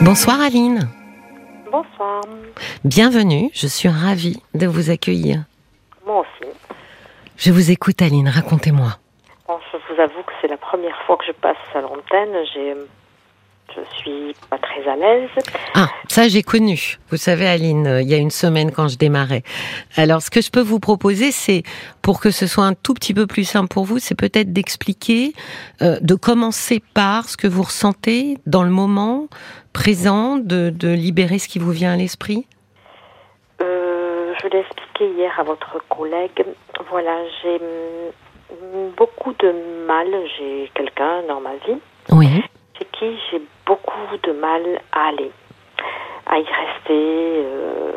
Bonsoir 0.00 0.40
Aline. 0.40 0.88
Bonsoir. 1.72 2.22
Bienvenue, 2.84 3.50
je 3.52 3.66
suis 3.66 3.88
ravie 3.88 4.40
de 4.54 4.66
vous 4.66 4.90
accueillir. 4.90 5.44
Moi 6.06 6.20
aussi. 6.20 6.50
Je 7.36 7.50
vous 7.50 7.72
écoute 7.72 8.00
Aline, 8.00 8.28
racontez-moi. 8.28 8.98
Bon, 9.48 9.58
je 9.72 9.94
vous 9.94 10.00
avoue 10.00 10.22
que 10.22 10.32
c'est 10.40 10.46
la 10.46 10.56
première 10.56 10.96
fois 11.02 11.16
que 11.16 11.24
je 11.26 11.32
passe 11.32 11.56
à 11.74 11.80
l'antenne. 11.80 12.32
J'ai, 12.54 12.74
je 13.74 13.80
suis 13.98 14.34
pas 14.50 14.58
très 14.58 14.88
à 14.88 14.96
l'aise. 14.96 15.28
Ah, 15.74 15.88
ça 16.08 16.28
j'ai 16.28 16.42
connu. 16.42 16.98
Vous 17.10 17.16
savez 17.16 17.46
Aline, 17.46 17.86
euh, 17.86 18.02
il 18.02 18.08
y 18.08 18.14
a 18.14 18.18
une 18.18 18.30
semaine 18.30 18.72
quand 18.72 18.88
je 18.88 18.96
démarrais. 18.98 19.42
Alors 19.96 20.22
ce 20.22 20.30
que 20.30 20.40
je 20.40 20.50
peux 20.50 20.60
vous 20.62 20.80
proposer, 20.80 21.30
c'est 21.32 21.62
pour 22.02 22.20
que 22.20 22.30
ce 22.30 22.46
soit 22.46 22.64
un 22.64 22.74
tout 22.74 22.94
petit 22.94 23.14
peu 23.14 23.26
plus 23.26 23.44
simple 23.44 23.68
pour 23.68 23.84
vous, 23.84 23.98
c'est 23.98 24.14
peut-être 24.14 24.52
d'expliquer, 24.52 25.32
euh, 25.82 25.98
de 26.00 26.14
commencer 26.14 26.82
par 26.94 27.28
ce 27.28 27.36
que 27.36 27.46
vous 27.46 27.62
ressentez 27.62 28.38
dans 28.46 28.62
le 28.62 28.70
moment 28.70 29.28
présent, 29.72 30.36
de, 30.36 30.70
de 30.70 30.88
libérer 30.88 31.38
ce 31.38 31.48
qui 31.48 31.58
vous 31.58 31.70
vient 31.70 31.92
à 31.92 31.96
l'esprit. 31.96 32.46
Euh, 33.60 34.32
je 34.42 34.48
l'ai 34.48 34.58
expliqué 34.60 35.10
hier 35.16 35.32
à 35.38 35.42
votre 35.44 35.78
collègue. 35.88 36.44
Voilà, 36.90 37.16
j'ai 37.42 37.60
beaucoup 38.96 39.32
de 39.38 39.52
mal. 39.86 40.06
J'ai 40.38 40.70
quelqu'un 40.74 41.22
dans 41.28 41.40
ma 41.40 41.54
vie 41.66 41.78
Oui. 42.10 42.28
chez 42.78 42.86
qui 42.98 43.06
j'ai 43.30 43.42
beaucoup 44.10 44.26
de 44.26 44.32
mal 44.32 44.62
à 44.92 45.08
aller, 45.08 45.30
à 46.26 46.38
y 46.38 46.44
rester 46.44 46.90
euh, 47.44 47.92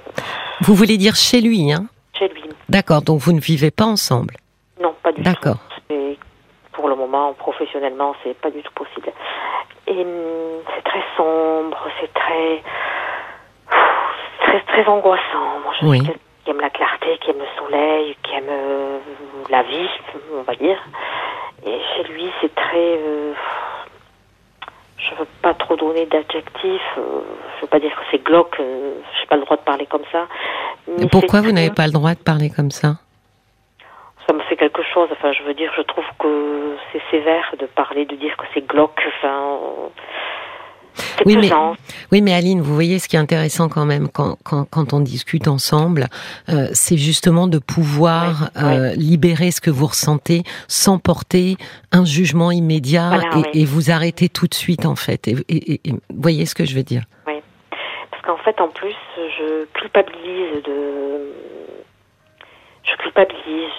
Vous 0.62 0.76
voulez 0.76 0.98
dire 0.98 1.16
chez 1.16 1.42
lui, 1.42 1.72
hein? 1.72 1.86
chez 2.18 2.28
lui. 2.30 2.44
D'accord, 2.70 3.02
donc 3.02 3.20
vous 3.20 3.32
ne 3.34 3.40
vivez 3.40 3.72
pas 3.72 3.86
ensemble? 3.86 4.36
Non, 4.82 4.94
pas 5.04 5.12
du 5.12 5.18
tout. 5.18 5.30
D'accord. 5.30 5.58
Pour 6.74 6.88
le 6.90 6.96
moment, 6.96 7.34
professionnellement, 7.34 8.16
c'est 8.24 8.34
pas 8.40 8.50
du 8.50 8.62
tout 8.64 8.72
possible. 8.74 9.12
Et 9.88 9.92
hum, 10.02 10.62
c'est 10.76 10.84
très 10.84 11.04
sombre, 11.18 11.78
c'est 12.00 12.12
très, 12.14 12.64
très, 14.40 14.62
très 14.62 14.86
angoissant. 14.88 15.60
Moi, 15.64 15.74
je 15.80 15.86
Oui. 15.86 16.02
qui 16.44 16.50
aime 16.50 16.60
la 16.62 16.70
clarté, 16.70 17.18
qui 17.22 17.30
aime 17.32 17.40
le 17.40 17.62
soleil, 17.62 18.16
qui 18.24 18.34
aime 18.34 18.46
euh, 18.50 19.00
la 19.50 19.64
vie, 19.64 19.90
on 20.34 20.44
va 20.44 20.56
dire. 20.56 20.80
Et 21.66 21.78
chez 21.96 22.04
lui, 22.12 22.26
c'est 22.42 22.56
très. 22.56 22.98
euh, 22.98 23.34
je 25.02 25.16
veux 25.16 25.28
pas 25.42 25.54
trop 25.56 25.76
donner 25.76 26.06
d'adjectifs. 26.06 26.98
euh, 26.98 27.22
je 27.58 27.62
veux 27.62 27.68
pas 27.68 27.80
dire 27.80 27.92
que 27.96 28.02
c'est 28.12 28.24
glauque. 28.24 28.60
euh, 28.60 28.94
j'ai 29.20 29.26
pas 29.28 29.36
le 29.38 29.44
droit 29.44 29.58
de 29.58 29.62
parler 29.64 29.86
comme 29.86 30.06
ça. 30.12 30.28
mais 30.88 31.08
Pourquoi 31.12 31.42
vous 31.42 31.52
n'avez 31.52 31.72
pas 31.72 31.86
le 31.88 31.94
droit 31.94 32.14
de 32.14 32.20
parler 32.20 32.50
comme 32.50 32.72
ça? 32.72 32.96
Ça 34.28 34.34
me 34.34 34.42
fait 34.42 34.56
quelque 34.56 34.84
chose. 34.94 35.10
Enfin, 35.12 35.32
je 35.34 35.44
veux 35.44 35.54
dire, 35.54 35.72
je 35.76 35.82
trouve 35.82 36.06
que 36.20 36.76
c'est 36.92 37.02
sévère 37.10 37.54
de 37.60 37.66
parler, 37.66 38.06
de 38.06 38.16
dire 38.16 38.36
que 38.38 38.46
c'est 38.54 38.66
glauque. 38.68 39.02
Enfin, 39.18 39.58
Oui, 41.26 41.38
mais-. 41.38 41.50
Oui, 42.12 42.22
mais 42.22 42.34
Aline, 42.34 42.62
vous 42.62 42.74
voyez 42.74 43.00
ce 43.00 43.08
qui 43.08 43.16
est 43.16 43.20
intéressant 43.20 43.70
quand 43.70 43.86
même 43.86 44.08
quand, 44.10 44.38
quand, 44.44 44.66
quand 44.70 44.94
on 44.94 45.00
discute 45.00 45.48
ensemble, 45.48 46.08
euh, 46.50 46.68
c'est 46.74 46.98
justement 46.98 47.48
de 47.48 47.60
pouvoir 47.60 48.50
Oui, 48.56 48.62
euh, 48.64 48.94
libérer 48.96 49.52
ce 49.52 49.62
que 49.62 49.70
vous 49.70 49.88
ressentez 49.88 50.44
sans 50.68 50.98
porter 51.00 51.56
un 51.92 52.06
jugement 52.06 52.52
immédiat 52.52 53.10
Voilà, 53.10 53.30
et, 53.30 53.36
oui. 53.36 53.62
et 53.62 53.66
vous 53.66 53.92
arrêter 53.92 54.30
tout 54.30 54.48
de 54.48 54.54
suite 54.54 54.86
en 54.86 54.96
fait. 54.96 55.28
Et, 55.28 55.80
voyez 56.14 56.46
ce 56.46 56.56
que 56.56 56.66
je 56.66 56.76
veux 56.76 56.84
dire? 56.84 57.04
Parce 57.26 58.24
qu'en 58.24 58.44
fait, 58.44 58.62
en 58.62 58.68
plus, 58.68 58.96
je 59.18 59.66
culpabilise 59.80 60.64
de. 60.64 61.32
Je 62.84 62.96
culpabilise. 62.98 63.72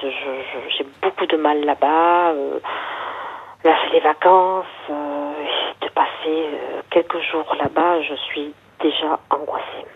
J'ai 0.76 0.86
beaucoup 1.02 1.26
de 1.26 1.36
mal 1.36 1.64
là-bas. 1.64 2.32
euh, 2.32 2.58
là, 3.64 3.76
c'est 3.84 3.92
les 3.94 4.00
vacances. 4.00 4.64
de 4.88 5.88
passer 5.94 6.46
quelques 6.92 7.20
jours 7.30 7.54
là-bas, 7.58 8.02
je 8.02 8.14
suis 8.14 8.52
déjà 8.80 9.18
angoissée. 9.30 9.86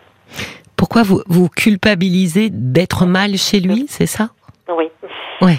Pourquoi 0.77 1.03
vous, 1.03 1.23
vous 1.27 1.49
culpabilisez 1.49 2.51
d'être 2.51 3.07
mal 3.07 3.37
chez 3.37 3.61
lui, 3.61 3.87
c'est 3.89 4.07
ça? 4.07 4.31
Oui, 4.69 4.91
Ouais. 5.41 5.59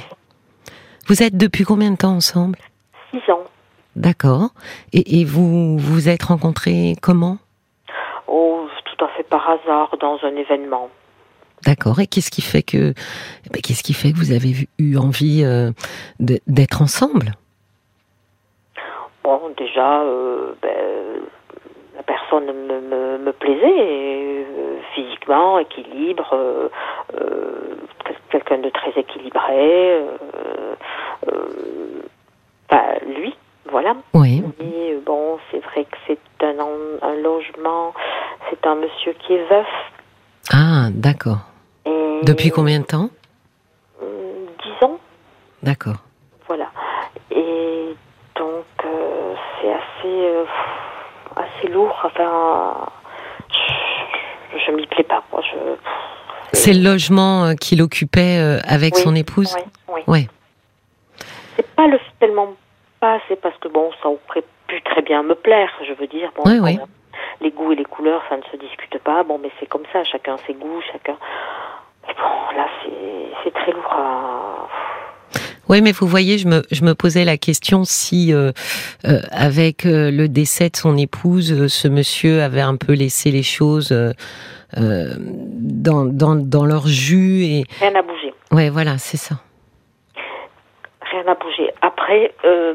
Vous 1.07 1.23
êtes 1.23 1.37
depuis 1.37 1.63
combien 1.63 1.91
de 1.91 1.95
temps 1.95 2.15
ensemble? 2.15 2.59
Six 3.11 3.31
ans. 3.31 3.43
D'accord. 3.95 4.49
Et, 4.93 5.21
et 5.21 5.25
vous 5.25 5.77
vous 5.77 6.09
êtes 6.09 6.23
rencontrés 6.23 6.95
comment? 7.01 7.37
Oh, 8.27 8.67
tout 8.85 9.05
à 9.05 9.07
fait 9.09 9.23
par 9.23 9.47
hasard 9.49 9.95
dans 9.99 10.19
un 10.23 10.35
événement. 10.35 10.89
D'accord. 11.65 11.99
Et 11.99 12.07
qu'est-ce 12.07 12.29
qui 12.29 12.41
fait 12.41 12.61
que 12.61 12.93
eh 13.45 13.49
ben, 13.49 13.61
qu'est-ce 13.61 13.83
qui 13.83 13.93
fait 13.93 14.11
que 14.11 14.17
vous 14.17 14.31
avez 14.31 14.67
eu 14.77 14.97
envie 14.97 15.43
euh, 15.43 15.71
d'être 16.19 16.81
ensemble? 16.81 17.31
Bon, 19.27 19.51
déjà, 19.57 20.03
euh, 20.03 20.53
ben, 20.61 21.19
la 21.97 22.03
personne 22.03 22.45
me, 22.45 22.79
me, 22.79 23.17
me 23.17 23.33
plaisait, 23.33 23.67
et, 23.67 24.45
euh, 24.49 24.77
physiquement, 24.95 25.59
équilibre, 25.59 26.29
euh, 26.31 26.69
quel- 28.05 28.15
quelqu'un 28.29 28.59
de 28.59 28.69
très 28.69 28.91
équilibré, 28.97 30.01
enfin, 32.71 32.83
lui, 33.05 33.35
voilà. 33.69 33.95
Oui. 34.13 34.43
Et 34.61 34.95
bon, 35.05 35.39
c'est 35.51 35.59
vrai 35.59 35.83
que 35.83 35.97
c'est 36.07 36.19
un, 36.45 36.55
un 37.01 37.15
logement, 37.15 37.93
c'est 38.49 38.65
un 38.65 38.75
monsieur 38.75 39.11
qui 39.11 39.33
est 39.33 39.43
veuf. 39.49 39.67
Ah, 40.53 40.87
d'accord. 40.91 41.39
Et, 41.85 42.21
Depuis 42.23 42.49
combien 42.49 42.79
de 42.79 42.85
temps? 42.85 43.09
Dix 44.01 44.85
ans. 44.85 44.97
D'accord. 45.63 45.97
Voilà. 46.47 46.67
Et 47.31 47.93
donc, 48.35 48.76
assez, 50.07 50.25
euh, 50.25 50.45
assez 51.35 51.67
lourd. 51.67 51.95
Enfin, 52.03 52.87
je, 54.65 54.71
m'y 54.71 54.85
plais 54.87 55.03
pas. 55.03 55.23
Moi, 55.31 55.41
je, 55.41 55.57
C'est 56.53 56.73
le 56.73 56.83
logement 56.83 57.45
euh, 57.45 57.53
qu'il 57.53 57.81
occupait 57.81 58.39
euh, 58.39 58.59
avec 58.67 58.95
Oui, 58.95 59.01
son 59.01 59.15
épouse 59.15 59.55
oui, 59.55 59.63
oui. 59.95 60.01
Ouais. 60.07 60.27
C'est 61.55 61.67
pas 61.75 61.87
le 61.87 61.99
tellement 62.19 62.53
pas, 62.99 63.19
c'est 63.27 63.39
parce 63.39 63.57
que 63.57 63.67
bon, 63.67 63.91
ça 64.01 64.09
aurait 64.09 64.43
pu 64.67 64.81
très 64.81 65.01
bien 65.01 65.23
me 65.23 65.35
plaire. 65.35 65.69
Je 65.87 65.93
veux 65.93 66.07
dire, 66.07 66.31
bon, 66.35 66.43
Oui, 66.45 66.59
bon, 66.59 66.65
oui. 66.65 66.79
les 67.41 67.51
goûts 67.51 67.71
et 67.71 67.75
les 67.75 67.85
couleurs, 67.85 68.23
ça 68.29 68.37
ne 68.37 68.43
se 68.43 68.57
discute 68.57 68.97
pas. 68.99 69.23
Bon, 69.23 69.39
mais 69.41 69.51
c'est 69.59 69.67
comme 69.67 69.85
ça. 69.93 70.03
Chacun 70.03 70.37
ses 70.45 70.53
goûts, 70.53 70.81
chacun. 70.91 71.17
Mais 72.07 72.13
bon, 72.13 72.57
là, 72.57 72.67
c'est, 72.83 72.91
c'est 73.43 73.53
très 73.53 73.71
lourd 73.71 73.91
à. 73.91 74.67
Oui, 75.69 75.81
mais 75.81 75.91
vous 75.91 76.07
voyez, 76.07 76.37
je 76.37 76.47
me, 76.47 76.61
je 76.71 76.83
me 76.83 76.93
posais 76.95 77.25
la 77.25 77.35
question 77.37 77.83
si, 77.83 78.33
euh, 78.33 78.51
euh, 79.05 79.19
avec 79.31 79.85
euh, 79.85 80.11
le 80.11 80.29
décès 80.29 80.69
de 80.69 80.77
son 80.77 80.95
épouse, 80.97 81.67
ce 81.67 81.87
monsieur 81.89 82.41
avait 82.41 82.61
un 82.61 82.77
peu 82.77 82.93
laissé 82.93 83.31
les 83.31 83.43
choses 83.43 83.93
dans, 84.75 86.05
dans, 86.05 86.35
dans 86.35 86.65
leur 86.65 86.87
jus. 86.87 87.43
Et 87.43 87.63
Rien 87.79 87.91
n'a 87.91 88.01
bougé. 88.01 88.33
ouais, 88.51 88.69
voilà, 88.69 88.97
c'est 88.97 89.17
ça. 89.17 89.35
Rien 91.11 91.23
n'a 91.23 91.35
bougé. 91.35 91.69
Après, 91.81 92.33
je, 92.43 92.73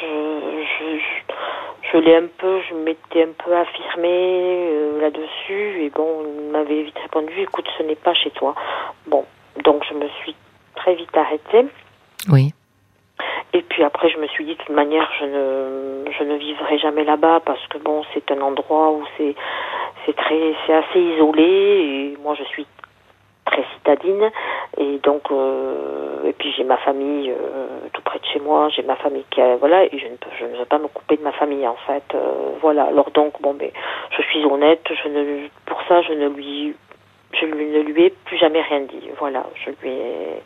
je, 0.00 0.98
je, 0.98 1.32
je 1.92 1.98
l'ai 1.98 2.16
un 2.16 2.26
peu, 2.38 2.58
je 2.68 2.74
m'étais 2.74 3.22
un 3.22 3.32
peu 3.44 3.54
affirmée 3.56 4.70
là-dessus, 5.00 5.84
et 5.84 5.90
bon, 5.90 6.24
il 6.44 6.50
m'avait 6.50 6.82
vite 6.82 6.98
répondu, 7.00 7.32
écoute, 7.42 7.66
ce 7.78 7.82
n'est 7.84 7.94
pas 7.96 8.14
chez 8.14 8.30
toi. 8.30 8.54
Bon, 9.06 9.24
donc 9.64 9.84
je 9.88 9.94
me 9.94 10.08
suis 10.20 10.34
très 10.76 10.94
vite 10.94 11.16
arrêtée. 11.16 11.66
Oui. 12.30 12.52
Et 13.54 13.62
puis 13.62 13.82
après, 13.84 14.08
je 14.08 14.18
me 14.18 14.26
suis 14.28 14.44
dit, 14.44 14.54
de 14.54 14.58
toute 14.58 14.74
manière, 14.74 15.10
je 15.20 15.26
ne, 15.26 16.10
je 16.10 16.24
ne 16.24 16.36
vivrai 16.36 16.78
jamais 16.78 17.04
là-bas 17.04 17.40
parce 17.44 17.64
que 17.68 17.78
bon, 17.78 18.02
c'est 18.14 18.30
un 18.30 18.40
endroit 18.40 18.92
où 18.92 19.04
c'est, 19.18 19.34
c'est 20.06 20.16
très, 20.16 20.54
c'est 20.66 20.72
assez 20.72 21.00
isolé 21.00 21.42
et 21.44 22.18
moi, 22.22 22.34
je 22.34 22.44
suis 22.44 22.66
très 23.44 23.64
citadine 23.74 24.30
et 24.78 24.98
donc, 25.02 25.30
euh, 25.30 26.24
et 26.24 26.32
puis 26.32 26.52
j'ai 26.56 26.64
ma 26.64 26.78
famille 26.78 27.30
euh, 27.30 27.66
tout 27.92 28.00
près 28.02 28.18
de 28.18 28.24
chez 28.24 28.40
moi, 28.40 28.70
j'ai 28.70 28.82
ma 28.82 28.96
famille 28.96 29.24
qui, 29.30 29.42
a, 29.42 29.56
voilà, 29.56 29.84
et 29.84 29.98
je 29.98 30.06
ne 30.06 30.16
peux, 30.16 30.30
je 30.38 30.46
ne 30.46 30.56
veux 30.56 30.64
pas 30.64 30.78
me 30.78 30.88
couper 30.88 31.16
de 31.18 31.22
ma 31.22 31.32
famille 31.32 31.66
en 31.66 31.76
fait, 31.86 32.04
euh, 32.14 32.52
voilà. 32.62 32.84
Alors 32.84 33.10
donc, 33.10 33.40
bon, 33.42 33.54
mais 33.58 33.72
je 34.16 34.22
suis 34.22 34.44
honnête, 34.46 34.88
je 34.90 35.08
ne, 35.08 35.48
pour 35.66 35.82
ça, 35.88 36.00
je 36.02 36.14
ne 36.14 36.28
lui, 36.28 36.74
je 37.40 37.46
lui, 37.46 37.66
ne 37.66 37.80
lui 37.92 38.04
ai 38.04 38.10
plus 38.24 38.38
jamais 38.38 38.62
rien 38.62 38.80
dit, 38.82 39.08
voilà, 39.18 39.46
je 39.64 39.70
lui 39.82 39.90
ai. 39.90 40.42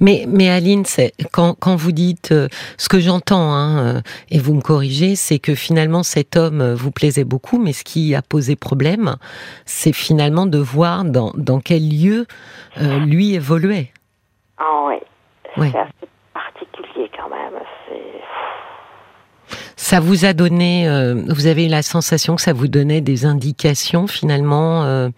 Mais, 0.00 0.24
mais 0.28 0.50
Aline, 0.50 0.84
c'est 0.84 1.12
quand, 1.32 1.54
quand 1.58 1.76
vous 1.76 1.92
dites 1.92 2.32
euh, 2.32 2.48
ce 2.76 2.88
que 2.88 3.00
j'entends, 3.00 3.52
hein, 3.52 3.96
euh, 3.96 4.00
et 4.30 4.38
vous 4.38 4.54
me 4.54 4.60
corrigez, 4.60 5.16
c'est 5.16 5.38
que 5.38 5.54
finalement 5.54 6.02
cet 6.02 6.36
homme 6.36 6.60
euh, 6.60 6.74
vous 6.74 6.90
plaisait 6.90 7.24
beaucoup, 7.24 7.58
mais 7.58 7.72
ce 7.72 7.84
qui 7.84 8.14
a 8.14 8.20
posé 8.20 8.56
problème, 8.56 9.16
c'est 9.64 9.94
finalement 9.94 10.46
de 10.46 10.58
voir 10.58 11.04
dans, 11.04 11.32
dans 11.36 11.60
quel 11.60 11.88
lieu 11.88 12.26
euh, 12.80 12.98
lui 13.06 13.34
évoluait. 13.34 13.90
Ah 14.58 14.84
ouais, 14.86 15.02
Ouais. 15.56 15.70
c'est 15.72 15.78
assez 15.78 16.10
particulier 16.34 17.10
quand 17.16 17.28
même. 17.30 17.60
Ça 19.84 20.00
vous 20.00 20.24
a 20.24 20.32
donné, 20.32 20.88
euh, 20.88 21.12
vous 21.28 21.46
avez 21.46 21.66
eu 21.66 21.68
la 21.68 21.82
sensation 21.82 22.36
que 22.36 22.40
ça 22.40 22.54
vous 22.54 22.68
donnait 22.68 23.02
des 23.02 23.26
indications 23.26 24.06
finalement 24.06 24.82
euh, 24.84 25.10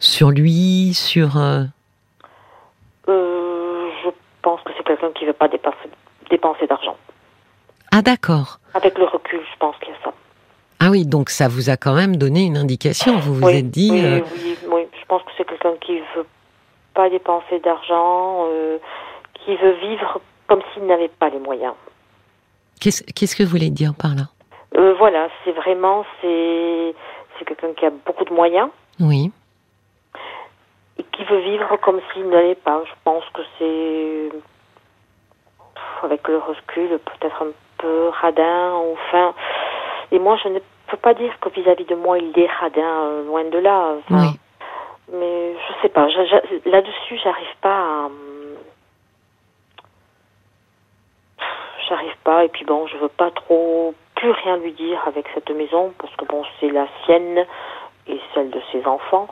sur 0.00 0.32
lui, 0.32 0.92
sur. 0.92 1.36
euh, 1.36 1.62
je 3.06 4.10
pense 4.42 4.60
que 4.62 4.72
c'est 4.76 4.82
quelqu'un 4.82 5.12
qui 5.12 5.24
veut 5.24 5.32
pas 5.32 5.46
dépenser, 5.46 5.88
dépenser 6.28 6.66
d'argent. 6.66 6.96
Ah 7.92 8.02
d'accord. 8.02 8.58
Avec 8.74 8.98
le 8.98 9.04
recul, 9.04 9.38
je 9.38 9.58
pense 9.60 9.76
qu'il 9.76 9.90
y 9.90 9.92
a 9.92 9.98
ça. 10.02 10.12
Ah 10.80 10.90
oui, 10.90 11.06
donc 11.06 11.30
ça 11.30 11.46
vous 11.46 11.70
a 11.70 11.76
quand 11.76 11.94
même 11.94 12.16
donné 12.16 12.42
une 12.42 12.56
indication. 12.56 13.20
Vous 13.20 13.34
vous 13.34 13.46
oui, 13.46 13.58
êtes 13.58 13.70
dit. 13.70 13.92
Oui, 13.92 14.24
oui, 14.34 14.58
oui. 14.66 14.82
Je 15.00 15.06
pense 15.06 15.22
que 15.22 15.30
c'est 15.38 15.46
quelqu'un 15.46 15.74
qui 15.80 16.00
veut 16.16 16.26
pas 16.94 17.08
dépenser 17.08 17.60
d'argent, 17.60 18.48
qui 19.44 19.54
veut 19.54 19.76
vivre 19.88 20.20
comme 20.48 20.60
s'il 20.74 20.86
n'avait 20.86 21.06
pas 21.06 21.28
les 21.30 21.38
moyens. 21.38 21.74
Qu'est-ce 22.82 23.04
qu'est-ce 23.04 23.36
que 23.36 23.44
vous 23.44 23.50
voulez 23.50 23.70
dire 23.70 23.92
par 23.96 24.16
là? 24.16 24.24
Euh, 24.76 24.94
voilà, 24.98 25.28
c'est 25.44 25.52
vraiment 25.52 26.04
c'est 26.20 26.94
quelqu'un 27.46 27.72
qui 27.74 27.86
a 27.86 27.90
beaucoup 27.90 28.24
de 28.24 28.32
moyens 28.34 28.70
Oui. 28.98 29.30
et 30.98 31.04
qui 31.12 31.22
veut 31.24 31.38
vivre 31.40 31.76
comme 31.76 32.00
s'il 32.12 32.28
n'allait 32.28 32.56
pas. 32.56 32.82
Je 32.84 32.92
pense 33.04 33.22
que 33.34 33.42
c'est 33.58 34.30
avec 36.02 36.26
le 36.26 36.38
recul 36.38 36.98
peut-être 36.98 37.42
un 37.42 37.52
peu 37.78 38.08
radin 38.20 38.72
ou 38.78 38.94
enfin. 38.94 39.32
Et 40.10 40.18
moi, 40.18 40.36
je 40.42 40.48
ne 40.48 40.58
peux 40.88 40.96
pas 40.96 41.14
dire 41.14 41.32
que 41.40 41.48
vis-à-vis 41.50 41.84
de 41.84 41.94
moi, 41.94 42.18
il 42.18 42.36
est 42.38 42.50
radin, 42.60 42.80
euh, 43.04 43.24
loin 43.26 43.44
de 43.44 43.58
là. 43.58 43.94
Enfin, 43.98 44.22
Oui. 44.32 44.38
Mais 45.12 45.54
je 45.54 45.82
sais 45.82 45.88
pas. 45.88 46.06
Là-dessus, 46.66 47.18
j'arrive 47.22 47.56
pas 47.60 47.78
à. 47.78 48.08
Hum, 51.92 51.98
J'arrive 51.98 52.16
pas. 52.24 52.44
Et 52.44 52.48
puis 52.48 52.64
bon, 52.64 52.86
je 52.86 52.96
veux 52.98 53.08
pas 53.08 53.30
trop 53.30 53.94
plus 54.16 54.30
rien 54.30 54.56
lui 54.58 54.72
dire 54.72 54.98
avec 55.06 55.26
cette 55.34 55.50
maison 55.50 55.92
parce 55.98 56.14
que 56.16 56.24
bon, 56.26 56.42
c'est 56.60 56.70
la 56.70 56.86
sienne 57.04 57.44
et 58.08 58.18
celle 58.34 58.50
de 58.50 58.58
ses 58.72 58.84
enfants. 58.86 59.28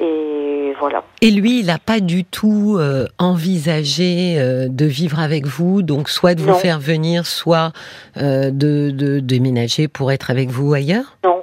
Et 0.00 0.74
voilà. 0.80 1.04
Et 1.22 1.30
lui, 1.30 1.60
il 1.60 1.66
n'a 1.66 1.78
pas 1.78 2.00
du 2.00 2.24
tout 2.24 2.76
euh, 2.78 3.06
envisagé 3.18 4.36
euh, 4.38 4.66
de 4.68 4.84
vivre 4.86 5.20
avec 5.20 5.46
vous, 5.46 5.82
donc 5.82 6.08
soit 6.08 6.34
de 6.34 6.40
vous 6.40 6.50
Non. 6.50 6.54
faire 6.54 6.78
venir, 6.80 7.26
soit 7.26 7.72
euh, 8.16 8.50
de, 8.50 8.90
de 8.90 9.20
déménager 9.20 9.86
pour 9.88 10.10
être 10.12 10.30
avec 10.30 10.48
vous 10.50 10.74
ailleurs? 10.74 11.16
Non, 11.24 11.37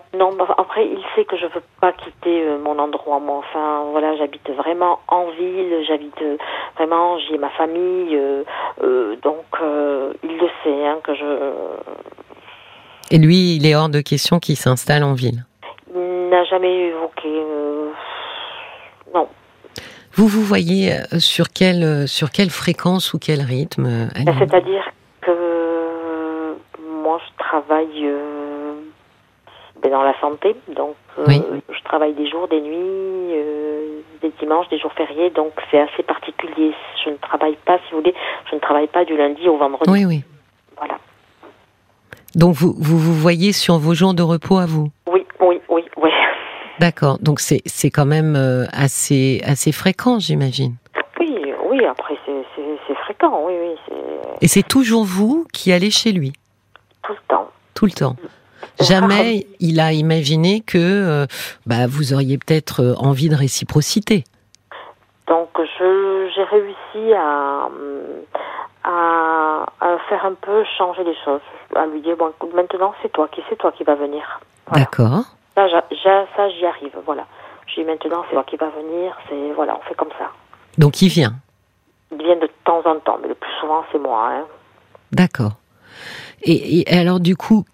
Que 1.24 1.38
je 1.38 1.46
veux 1.46 1.64
pas 1.80 1.94
quitter 1.94 2.44
euh, 2.44 2.58
mon 2.60 2.78
endroit. 2.78 3.20
Moi, 3.20 3.38
enfin, 3.38 3.86
voilà, 3.92 4.18
j'habite 4.18 4.50
vraiment 4.50 5.00
en 5.08 5.30
ville. 5.32 5.84
J'habite 5.88 6.22
euh, 6.22 6.36
vraiment. 6.76 7.18
J'y 7.20 7.36
ai 7.36 7.38
ma 7.38 7.50
famille. 7.52 8.16
euh, 8.84 9.16
donc, 9.24 9.46
il 10.24 10.38
le 10.38 10.50
sait 10.64 10.86
hein, 10.86 10.98
que 11.04 11.16
je. 11.16 11.52
Et 13.12 13.18
lui, 13.18 13.56
il 13.56 13.66
est 13.66 13.76
hors 13.76 13.88
de 13.88 14.02
question 14.02 14.40
qu'il 14.40 14.58
s'installe 14.58 15.04
en 15.04 15.14
ville. 15.14 15.46
Il 15.96 16.30
n'a 16.30 16.44
jamais 16.44 16.88
évoqué. 16.88 17.30
non. 19.14 19.30
Vous 20.14 20.28
vous 20.28 20.42
voyez 20.42 20.92
sur 21.20 21.50
quelle, 21.50 22.08
sur 22.08 22.30
quelle 22.32 22.50
fréquence 22.50 23.14
ou 23.14 23.20
quel 23.20 23.42
rythme 23.42 24.10
Ben, 24.16 24.36
C'est-à-dire 24.40 24.84
santé, 30.26 30.56
donc 30.76 30.96
euh, 31.20 31.26
Oui. 31.28 31.42
je 31.70 31.84
travaille 31.84 32.14
des 32.14 32.28
jours, 32.30 32.48
des 32.48 32.62
nuits, 32.62 33.32
euh, 33.34 34.00
des 34.22 34.32
dimanches, 34.40 34.68
des 34.70 34.80
jours 34.80 34.92
fériés, 34.94 35.30
donc 35.30 35.52
c'est 35.70 35.80
assez 35.80 36.04
particulier. 36.04 36.74
Je 37.04 37.10
ne 37.12 37.18
travaille 37.18 37.58
pas, 37.66 37.78
si 37.86 37.92
vous 37.92 37.98
voulez, 38.00 38.16
je 38.50 38.56
ne 38.56 38.60
travaille 38.60 38.88
pas 38.88 39.06
du 39.06 39.16
lundi 39.16 39.48
au 39.48 39.58
vendredi. 39.58 39.90
Oui, 39.92 40.06
oui. 40.06 40.24
Voilà. 40.78 40.98
Donc 42.36 42.56
vous, 42.56 42.74
vous 42.78 42.98
vous 42.98 43.14
voyez 43.14 43.52
sur 43.54 43.78
vos 43.78 43.94
jours 43.94 44.14
de 44.14 44.24
repos 44.24 44.58
à 44.58 44.66
vous? 44.66 44.90
Oui, 45.12 45.26
oui, 45.40 45.60
oui, 45.70 45.84
oui. 45.98 46.10
D'accord. 46.80 47.18
Donc 47.22 47.40
c'est 47.40 47.62
c'est 47.66 47.90
quand 47.90 48.06
même 48.06 48.36
euh, 48.36 48.66
assez 48.74 49.42
assez 49.46 49.72
fréquent, 49.72 50.20
j'imagine. 50.20 50.74
Oui, 51.20 51.34
oui, 51.70 51.86
après 51.86 52.16
c'est 52.26 52.44
c'est- 52.56 52.78
c'est 52.88 52.96
fréquent, 53.06 53.44
oui, 53.48 53.54
oui, 53.62 53.96
Et 54.42 54.48
c'est 54.48 54.68
toujours 54.68 55.06
vous 55.06 55.46
qui 55.54 55.72
allez 55.72 55.92
chez 55.92 56.12
lui? 56.12 56.34
Tout 57.04 57.14
le 57.14 57.20
temps. 57.30 57.50
tout 57.76 57.86
le 57.86 57.92
temps. 57.92 58.16
Jamais 58.80 59.48
il 59.60 59.80
a 59.80 59.94
imaginé 59.94 60.62
que 60.62 60.78
euh, 60.78 61.26
bah, 61.66 61.88
vous 61.88 62.14
auriez 62.14 62.38
peut-être 62.38 62.82
euh, 62.82 62.94
envie 62.98 63.30
de 63.30 63.36
réciprocité. 63.36 64.24
Donc 65.28 65.50
j'ai 65.80 66.44
réussi 66.44 67.14
à, 67.14 67.68
à 68.84 69.66
à 69.82 69.98
faire 70.10 70.26
un 70.26 70.34
peu 70.34 70.64
changer 70.78 71.04
les 71.04 71.16
choses, 71.24 71.42
à 71.76 71.86
lui 71.88 72.02
dire 72.02 72.16
bon 72.18 72.30
écoute, 72.30 72.54
maintenant 72.54 72.94
c'est 73.02 73.12
toi 73.12 73.28
qui 73.32 73.42
c'est 73.50 73.58
toi 73.58 73.72
qui 73.72 73.84
va 73.84 73.96
venir. 73.96 74.40
Voilà. 74.68 74.86
D'accord. 74.86 75.24
Ça, 75.56 75.68
j'y 76.50 76.66
arrive, 76.66 76.92
voilà. 77.06 77.26
Je 77.68 77.82
dis 77.82 77.86
maintenant 77.86 78.24
c'est 78.28 78.36
toi 78.36 78.44
qui 78.44 78.58
va 78.58 78.70
venir, 78.70 79.16
c'est 79.28 79.54
voilà, 79.56 79.78
on 79.78 79.82
fait 79.88 79.96
comme 79.96 80.12
ça. 80.20 80.30
Donc 80.78 81.02
il 81.02 81.10
vient. 81.10 81.34
Il 82.12 82.18
vient 82.24 82.36
de 82.38 82.50
temps 82.64 82.82
en 82.86 83.00
temps, 83.00 83.18
mais 83.22 83.28
le 83.28 83.36
plus 83.36 83.52
souvent 83.60 83.84
c'est 83.92 84.00
moi. 84.00 84.30
Hein. 84.32 84.46
D'accord. 85.12 85.54
Et, 86.42 86.82
et 86.82 86.98
alors 87.00 87.20
du 87.20 87.36
coup, 87.36 87.66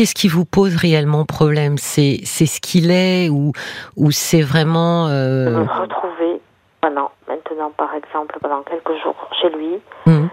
qu'est-ce 0.00 0.14
qui 0.14 0.28
vous 0.28 0.46
pose 0.46 0.76
réellement 0.76 1.26
problème? 1.26 1.76
C'est 1.76 2.20
c'est 2.24 2.46
ce 2.46 2.58
qu'il 2.62 2.90
est 2.90 3.28
ou 3.28 3.52
ou 3.96 4.10
c'est 4.10 4.40
vraiment 4.40 5.08
euh, 5.08 5.50
me 5.50 5.80
retrouver 5.80 6.40
maintenant, 6.82 7.10
maintenant 7.28 7.70
par 7.76 7.94
exemple 7.94 8.38
pendant 8.40 8.62
quelques 8.62 8.96
jours 9.02 9.28
chez 9.42 9.50
lui, 9.50 9.78
hum, 10.06 10.30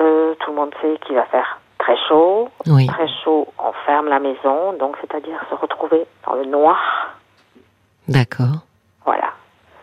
euh, 0.00 0.34
tout 0.38 0.50
le 0.52 0.56
monde 0.56 0.70
sait 0.80 0.96
qu'il 1.04 1.16
va 1.16 1.24
faire 1.24 1.58
très 1.78 1.96
chaud, 2.08 2.48
oui. 2.68 2.86
très 2.86 3.08
chaud, 3.24 3.48
on 3.58 3.72
ferme 3.84 4.06
la 4.06 4.20
maison, 4.20 4.72
donc 4.78 4.94
c'est-à-dire 5.00 5.36
se 5.50 5.56
retrouver 5.56 6.06
dans 6.24 6.34
le 6.34 6.44
noir, 6.44 6.78
D'accord. 8.06 8.64
voilà. 9.04 9.32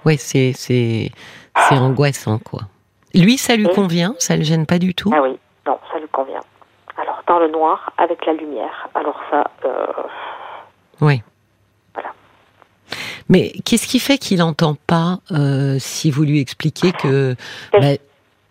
Oui, 0.05 0.15
c'est 0.17 0.53
c'est 0.55 1.11
c'est 1.57 1.77
angoissant 1.77 2.39
quoi. 2.39 2.61
Lui, 3.13 3.37
ça 3.37 3.57
lui 3.57 3.67
convient, 3.67 4.15
ça 4.19 4.37
le 4.37 4.43
gêne 4.43 4.65
pas 4.65 4.79
du 4.79 4.95
tout? 4.95 5.11
Ah 5.13 5.21
oui, 5.21 5.37
non, 5.67 5.77
ça 5.91 5.99
lui 5.99 6.07
convient. 6.07 6.39
Dans 7.39 7.45
le 7.45 7.51
noir 7.53 7.93
avec 7.97 8.25
la 8.25 8.33
lumière, 8.33 8.89
alors 8.93 9.17
ça, 9.31 9.49
euh, 9.63 9.85
Oui. 10.99 11.21
Voilà. 11.93 12.09
Mais 13.29 13.53
qu'est-ce 13.63 13.87
qui 13.87 13.99
fait 13.99 14.17
qu'il 14.17 14.39
n'entend 14.39 14.75
pas 14.87 15.19
euh, 15.31 15.77
si 15.79 16.11
vous 16.11 16.23
lui 16.23 16.41
expliquez 16.41 16.91
que 16.91 17.35
Quel- 17.71 17.81
bah, 17.81 17.87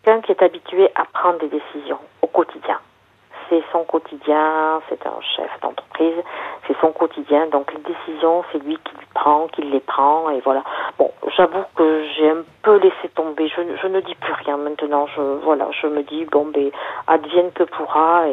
quelqu'un 0.05 0.23
qui 0.23 0.32
est 0.32 0.43
habitué 0.43 0.88
à 0.94 1.05
prendre 1.12 1.38
des 1.40 1.49
décisions 1.50 1.99
au 2.23 2.29
quotidien. 2.29 2.79
C'est 3.48 3.62
son 3.72 3.84
quotidien, 3.84 4.80
c'est 4.88 5.06
un 5.06 5.20
chef 5.36 5.50
d'entreprise, 5.62 6.22
c'est 6.66 6.76
son 6.80 6.92
quotidien, 6.92 7.46
donc 7.46 7.72
les 7.72 7.80
décisions, 7.80 8.44
c'est 8.52 8.62
lui 8.62 8.76
qui 8.76 8.94
les 8.98 9.06
prend, 9.14 9.46
qui 9.48 9.62
les 9.62 9.80
prend, 9.80 10.28
et 10.30 10.40
voilà. 10.40 10.62
Bon, 10.98 11.10
j'avoue 11.36 11.64
que 11.74 12.04
j'ai 12.16 12.30
un 12.30 12.44
peu 12.62 12.76
laissé 12.76 13.08
tomber, 13.14 13.48
je, 13.48 13.86
ne 13.86 14.00
dis 14.00 14.14
plus 14.16 14.32
rien 14.44 14.58
maintenant, 14.58 15.06
je, 15.06 15.22
voilà, 15.44 15.68
je 15.80 15.86
me 15.86 16.02
dis, 16.02 16.26
bon, 16.26 16.46
ben, 16.46 16.70
advienne 17.06 17.50
que 17.52 17.62
pourra, 17.62 18.24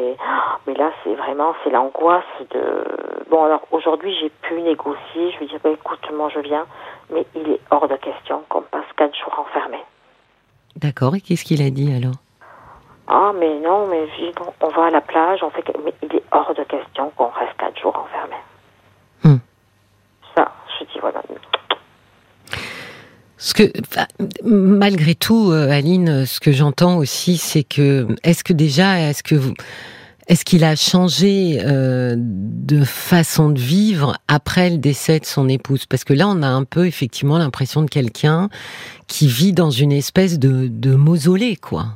mais 0.66 0.74
là, 0.74 0.90
c'est 1.02 1.14
vraiment, 1.14 1.54
c'est 1.64 1.70
l'angoisse 1.70 2.24
de, 2.50 2.84
bon, 3.30 3.44
alors, 3.44 3.62
aujourd'hui, 3.70 4.14
j'ai 4.20 4.30
pu 4.42 4.60
négocier, 4.60 5.32
je 5.32 5.38
lui 5.38 5.46
dis, 5.46 5.56
ben, 5.62 5.72
écoute, 5.72 6.06
moi, 6.12 6.28
je 6.34 6.40
viens, 6.40 6.66
mais 7.10 7.24
il 7.34 7.52
est 7.52 7.60
hors 7.70 7.88
de 7.88 7.96
question 7.96 8.42
qu'on 8.48 8.62
passe 8.62 8.84
quatre 8.96 9.16
jours 9.16 9.38
enfermés. 9.38 9.84
d'accord 10.76 11.14
Et 11.14 11.20
qu'est-ce 11.20 11.44
qu'il 11.44 11.62
a 11.62 11.70
dit 11.70 11.94
alors? 11.94 12.25
Ah, 13.08 13.32
mais 13.38 13.60
non, 13.60 13.86
mais 13.86 14.06
on 14.60 14.68
va 14.68 14.86
à 14.86 14.90
la 14.90 15.00
plage, 15.00 15.40
on 15.42 15.50
fait. 15.50 15.64
Mais 15.84 15.94
il 16.02 16.16
est 16.16 16.24
hors 16.32 16.52
de 16.54 16.64
question 16.64 17.10
qu'on 17.16 17.28
reste 17.28 17.56
quatre 17.58 17.80
jours 17.80 17.96
enfermés. 17.96 18.42
Hmm. 19.22 19.38
Ça, 20.34 20.52
je 20.78 20.84
dis, 20.86 20.98
voilà. 21.00 21.22
Ce 23.38 23.54
que, 23.54 23.70
malgré 24.42 25.14
tout, 25.14 25.50
euh, 25.52 25.70
Aline, 25.70 26.26
ce 26.26 26.40
que 26.40 26.52
j'entends 26.52 26.96
aussi, 26.96 27.36
c'est 27.36 27.62
que, 27.62 28.08
est-ce 28.24 28.42
que 28.42 28.52
déjà, 28.52 28.98
est-ce 28.98 29.22
que 29.22 29.34
vous, 29.34 29.54
est-ce 30.26 30.44
qu'il 30.44 30.64
a 30.64 30.74
changé 30.74 31.60
euh, 31.64 32.14
de 32.18 32.82
façon 32.82 33.50
de 33.50 33.60
vivre 33.60 34.16
après 34.26 34.70
le 34.70 34.78
décès 34.78 35.20
de 35.20 35.26
son 35.26 35.48
épouse? 35.48 35.86
Parce 35.86 36.02
que 36.02 36.12
là, 36.12 36.26
on 36.26 36.42
a 36.42 36.48
un 36.48 36.64
peu 36.64 36.86
effectivement 36.86 37.38
l'impression 37.38 37.82
de 37.82 37.88
quelqu'un 37.88 38.48
qui 39.06 39.28
vit 39.28 39.52
dans 39.52 39.70
une 39.70 39.92
espèce 39.92 40.40
de, 40.40 40.66
de 40.66 40.94
mausolée, 40.96 41.54
quoi. 41.54 41.86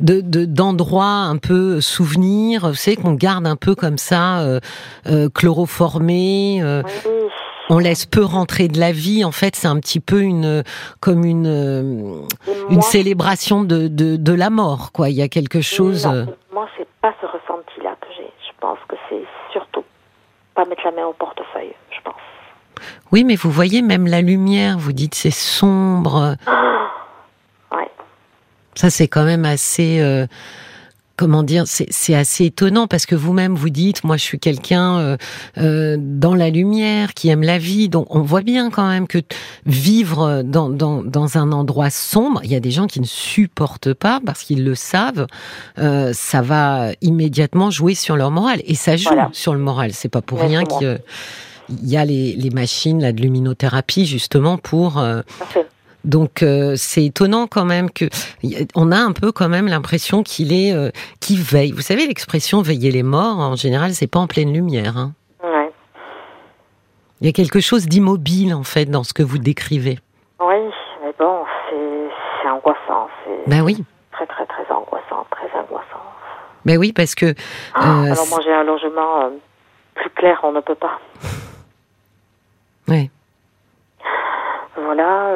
Deux, 0.00 0.22
de 0.22 0.40
de- 0.40 0.44
d'endroits 0.46 1.04
un 1.04 1.36
peu 1.36 1.80
souvenirs, 1.80 2.68
vous 2.68 2.74
savez 2.74 2.96
qu'on 2.96 3.14
garde 3.14 3.46
un 3.46 3.56
peu 3.56 3.74
comme 3.74 3.98
ça, 3.98 4.40
euh, 4.40 4.60
euh, 5.06 5.28
chloroformé. 5.32 6.60
euh, 6.62 6.82
oui. 7.04 7.10
on 7.70 7.78
laisse 7.78 8.06
peu 8.06 8.22
rentrer 8.24 8.68
de 8.68 8.78
la 8.78 8.92
vie. 8.92 9.24
En 9.24 9.32
fait, 9.32 9.56
c'est 9.56 9.68
un 9.68 9.78
petit 9.78 10.00
peu 10.00 10.20
une 10.20 10.62
comme 11.00 11.24
une 11.24 11.46
euh, 11.46 11.82
une 12.68 12.74
moi, 12.76 12.82
célébration 12.82 13.62
de, 13.64 13.88
de 13.88 14.16
de 14.16 14.32
la 14.32 14.50
mort, 14.50 14.92
quoi. 14.92 15.08
Il 15.08 15.16
y 15.16 15.22
a 15.22 15.28
quelque 15.28 15.60
chose. 15.60 16.06
non, 16.06 16.26
moi, 16.52 16.68
c'est 16.76 16.88
pas 17.00 17.14
ce 17.20 17.26
ressenti-là 17.26 17.96
que 18.00 18.08
j'ai. 18.16 18.30
Je 18.46 18.52
pense 18.60 18.78
que 18.88 18.96
c'est 19.08 19.24
surtout 19.52 19.84
pas 20.54 20.64
mettre 20.66 20.82
la 20.84 20.90
main 20.92 21.06
au 21.06 21.12
portefeuille, 21.14 21.74
je 21.90 22.00
pense. 22.04 22.14
Oui, 23.12 23.24
mais 23.24 23.36
vous 23.36 23.50
voyez 23.50 23.80
même 23.80 24.06
la 24.06 24.20
lumière. 24.22 24.76
Vous 24.78 24.92
dites 24.92 25.14
c'est 25.14 25.30
sombre. 25.30 26.36
Ouais. 26.46 26.52
Ça, 28.74 28.90
c'est 28.90 29.08
quand 29.08 29.24
même 29.24 29.44
assez. 29.44 30.00
euh, 30.00 30.26
comment 31.14 31.42
dire, 31.42 31.64
c'est 31.66 32.14
assez 32.14 32.46
étonnant 32.46 32.86
parce 32.88 33.06
que 33.06 33.14
vous-même 33.14 33.54
vous 33.54 33.70
dites, 33.70 34.02
moi 34.02 34.16
je 34.16 34.22
suis 34.22 34.40
quelqu'un 34.40 34.98
euh, 34.98 35.16
euh, 35.58 35.96
dans 36.00 36.34
la 36.34 36.50
lumière 36.50 37.14
qui 37.14 37.28
aime 37.28 37.42
la 37.42 37.58
vie, 37.58 37.88
donc 37.88 38.12
on 38.14 38.22
voit 38.22 38.40
bien 38.40 38.70
quand 38.70 38.88
même 38.88 39.06
que 39.06 39.18
vivre 39.64 40.42
dans, 40.42 40.68
dans, 40.68 41.02
dans 41.04 41.38
un 41.38 41.52
endroit 41.52 41.90
sombre, 41.90 42.40
il 42.42 42.50
y 42.50 42.56
a 42.56 42.60
des 42.60 42.72
gens 42.72 42.86
qui 42.88 42.98
ne 42.98 43.04
supportent 43.06 43.92
pas 43.92 44.20
parce 44.24 44.42
qu'ils 44.42 44.64
le 44.64 44.74
savent, 44.74 45.26
euh, 45.78 46.12
ça 46.12 46.42
va 46.42 46.88
immédiatement 47.02 47.70
jouer 47.70 47.94
sur 47.94 48.16
leur 48.16 48.32
morale 48.32 48.60
et 48.64 48.74
ça 48.74 48.96
joue 48.96 49.10
sur 49.32 49.52
le 49.52 49.60
moral. 49.60 49.92
C'est 49.92 50.08
pas 50.08 50.22
pour 50.22 50.40
rien 50.40 50.64
qu'il 50.64 50.98
y 51.84 51.96
a 51.96 52.04
les, 52.04 52.32
les 52.34 52.50
machines 52.50 53.00
là, 53.00 53.12
de 53.12 53.20
luminothérapie 53.20 54.06
justement 54.06 54.56
pour 54.58 55.00
donc 56.04 56.42
euh, 56.42 56.74
c'est 56.76 57.04
étonnant 57.04 57.46
quand 57.46 57.64
même 57.64 57.90
que 57.90 58.06
on 58.74 58.90
a 58.92 58.96
un 58.96 59.12
peu 59.12 59.32
quand 59.32 59.48
même 59.48 59.68
l'impression 59.68 60.22
qu'il 60.22 60.52
est 60.52 60.74
euh, 60.74 60.90
qui 61.20 61.36
veille. 61.36 61.72
Vous 61.72 61.82
savez 61.82 62.06
l'expression 62.06 62.62
veiller 62.62 62.90
les 62.90 63.02
morts 63.02 63.38
en 63.38 63.56
général 63.56 63.92
c'est 63.92 64.06
pas 64.06 64.18
en 64.18 64.26
pleine 64.26 64.52
lumière. 64.52 64.96
Hein. 64.96 65.12
Ouais. 65.42 65.70
Il 67.20 67.26
y 67.26 67.30
a 67.30 67.32
quelque 67.32 67.60
chose 67.60 67.86
d'immobile 67.86 68.54
en 68.54 68.64
fait 68.64 68.86
dans 68.86 69.04
ce 69.04 69.12
que 69.12 69.22
vous 69.22 69.38
décrivez. 69.38 69.98
Oui, 70.40 70.56
mais 71.04 71.12
bon 71.18 71.44
c'est 71.70 72.48
angoissant. 72.48 73.08
Ben 73.46 73.62
oui. 73.62 73.84
Très 74.12 74.26
très 74.26 74.46
très 74.46 74.64
angoissant, 74.72 75.26
très 75.30 75.48
angoissant. 75.58 76.02
Ben 76.64 76.78
oui 76.78 76.92
parce 76.92 77.14
que. 77.14 77.34
Ah, 77.74 78.02
alors 78.02 78.26
moi 78.28 78.40
j'ai 78.44 78.52
un 78.52 78.64
logement 78.64 79.22
euh, 79.22 79.30
plus 79.94 80.10
clair 80.10 80.40
on 80.42 80.52
ne 80.52 80.60
peut 80.60 80.74
pas. 80.74 80.98
Oui. 82.88 83.10
Voilà. 84.76 85.34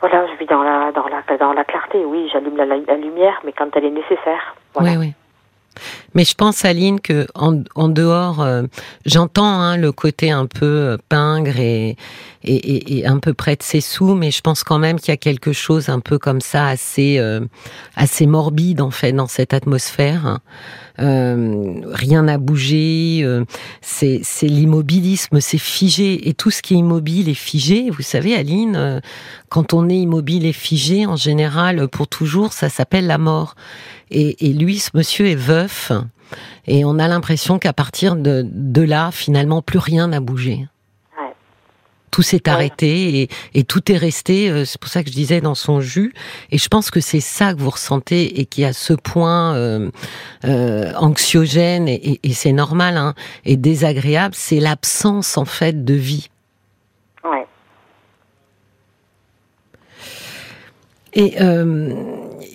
Voilà, 0.00 0.26
je 0.26 0.38
vis 0.38 0.46
dans 0.46 0.62
la, 0.62 0.92
dans 0.92 1.08
la, 1.08 1.36
dans 1.38 1.52
la 1.52 1.64
clarté, 1.64 2.04
oui, 2.04 2.28
j'allume 2.32 2.56
la, 2.56 2.96
lumière, 2.96 3.40
mais 3.44 3.52
quand 3.52 3.74
elle 3.76 3.86
est 3.86 3.90
nécessaire. 3.90 4.54
Oui. 4.78 5.14
Mais 6.16 6.24
je 6.24 6.34
pense, 6.34 6.64
Aline, 6.64 6.98
que 6.98 7.26
en, 7.34 7.62
en 7.74 7.88
dehors, 7.90 8.40
euh, 8.40 8.62
j'entends 9.04 9.60
hein, 9.60 9.76
le 9.76 9.92
côté 9.92 10.30
un 10.30 10.46
peu 10.46 10.64
euh, 10.64 10.96
pingre 11.10 11.60
et, 11.60 11.98
et, 12.42 12.98
et, 12.98 13.06
un 13.06 13.18
peu 13.18 13.34
près 13.34 13.54
de 13.54 13.62
ses 13.62 13.82
sous, 13.82 14.14
mais 14.14 14.30
je 14.30 14.40
pense 14.40 14.64
quand 14.64 14.78
même 14.78 14.98
qu'il 14.98 15.10
y 15.10 15.12
a 15.12 15.18
quelque 15.18 15.52
chose 15.52 15.90
un 15.90 16.00
peu 16.00 16.18
comme 16.18 16.40
ça, 16.40 16.68
assez, 16.68 17.18
euh, 17.18 17.40
assez 17.96 18.26
morbide 18.26 18.80
en 18.80 18.90
fait 18.90 19.12
dans 19.12 19.26
cette 19.26 19.52
atmosphère. 19.52 20.38
Euh, 20.98 21.80
rien 21.92 22.22
n'a 22.22 22.38
bougé, 22.38 23.20
euh, 23.22 23.44
c'est 23.82 24.22
l'immobilisme, 24.42 25.40
c'est 25.40 25.58
figé, 25.58 26.28
et 26.28 26.34
tout 26.34 26.50
ce 26.50 26.62
qui 26.62 26.74
est 26.74 26.78
immobile 26.78 27.28
est 27.28 27.34
figé. 27.34 27.90
Vous 27.90 28.02
savez, 28.02 28.34
Aline, 28.34 28.76
euh, 28.76 29.00
quand 29.48 29.74
on 29.74 29.88
est 29.88 29.98
immobile 29.98 30.46
et 30.46 30.52
figé, 30.52 31.06
en 31.06 31.16
général, 31.16 31.88
pour 31.88 32.08
toujours, 32.08 32.52
ça 32.52 32.68
s'appelle 32.68 33.06
la 33.06 33.18
mort. 33.18 33.54
Et, 34.10 34.46
et 34.48 34.52
lui, 34.52 34.78
ce 34.78 34.90
monsieur 34.94 35.26
est 35.26 35.34
veuf, 35.34 35.92
et 36.66 36.84
on 36.84 36.98
a 36.98 37.08
l'impression 37.08 37.58
qu'à 37.58 37.72
partir 37.72 38.16
de, 38.16 38.44
de 38.48 38.82
là, 38.82 39.10
finalement, 39.12 39.62
plus 39.62 39.78
rien 39.78 40.08
n'a 40.08 40.20
bougé 40.20 40.66
tout 42.16 42.22
s'est 42.22 42.48
arrêté 42.48 43.28
et, 43.52 43.64
tout 43.64 43.92
est 43.92 43.98
resté. 43.98 44.48
Euh, 44.48 44.64
c'est 44.64 44.80
pour 44.80 44.88
ça 44.88 45.02
que 45.02 45.10
je 45.10 45.14
disais 45.14 45.42
dans 45.42 45.54
son 45.54 45.82
jus. 45.82 46.14
Et 46.50 46.56
je 46.56 46.66
pense 46.68 46.90
que 46.90 46.98
c'est 47.00 47.20
ça 47.20 47.52
que 47.52 47.60
vous 47.60 47.68
ressentez 47.68 48.40
et 48.40 48.46
qui 48.46 48.64
à 48.64 48.72
ce 48.72 48.94
point 48.94 49.54
euh, 49.54 49.90
euh, 50.46 50.94
anxiogène 50.96 51.88
et, 51.88 52.18
c'est 52.32 52.52
normal 52.52 52.96
hein, 52.96 53.12
et 53.44 53.58
désagréable. 53.58 54.34
C'est 54.34 54.60
l'absence 54.60 55.36
en 55.36 55.44
fait 55.44 55.84
de 55.84 55.92
vie. 55.92 56.30
Ouais. 57.22 57.46
Et 61.12 61.36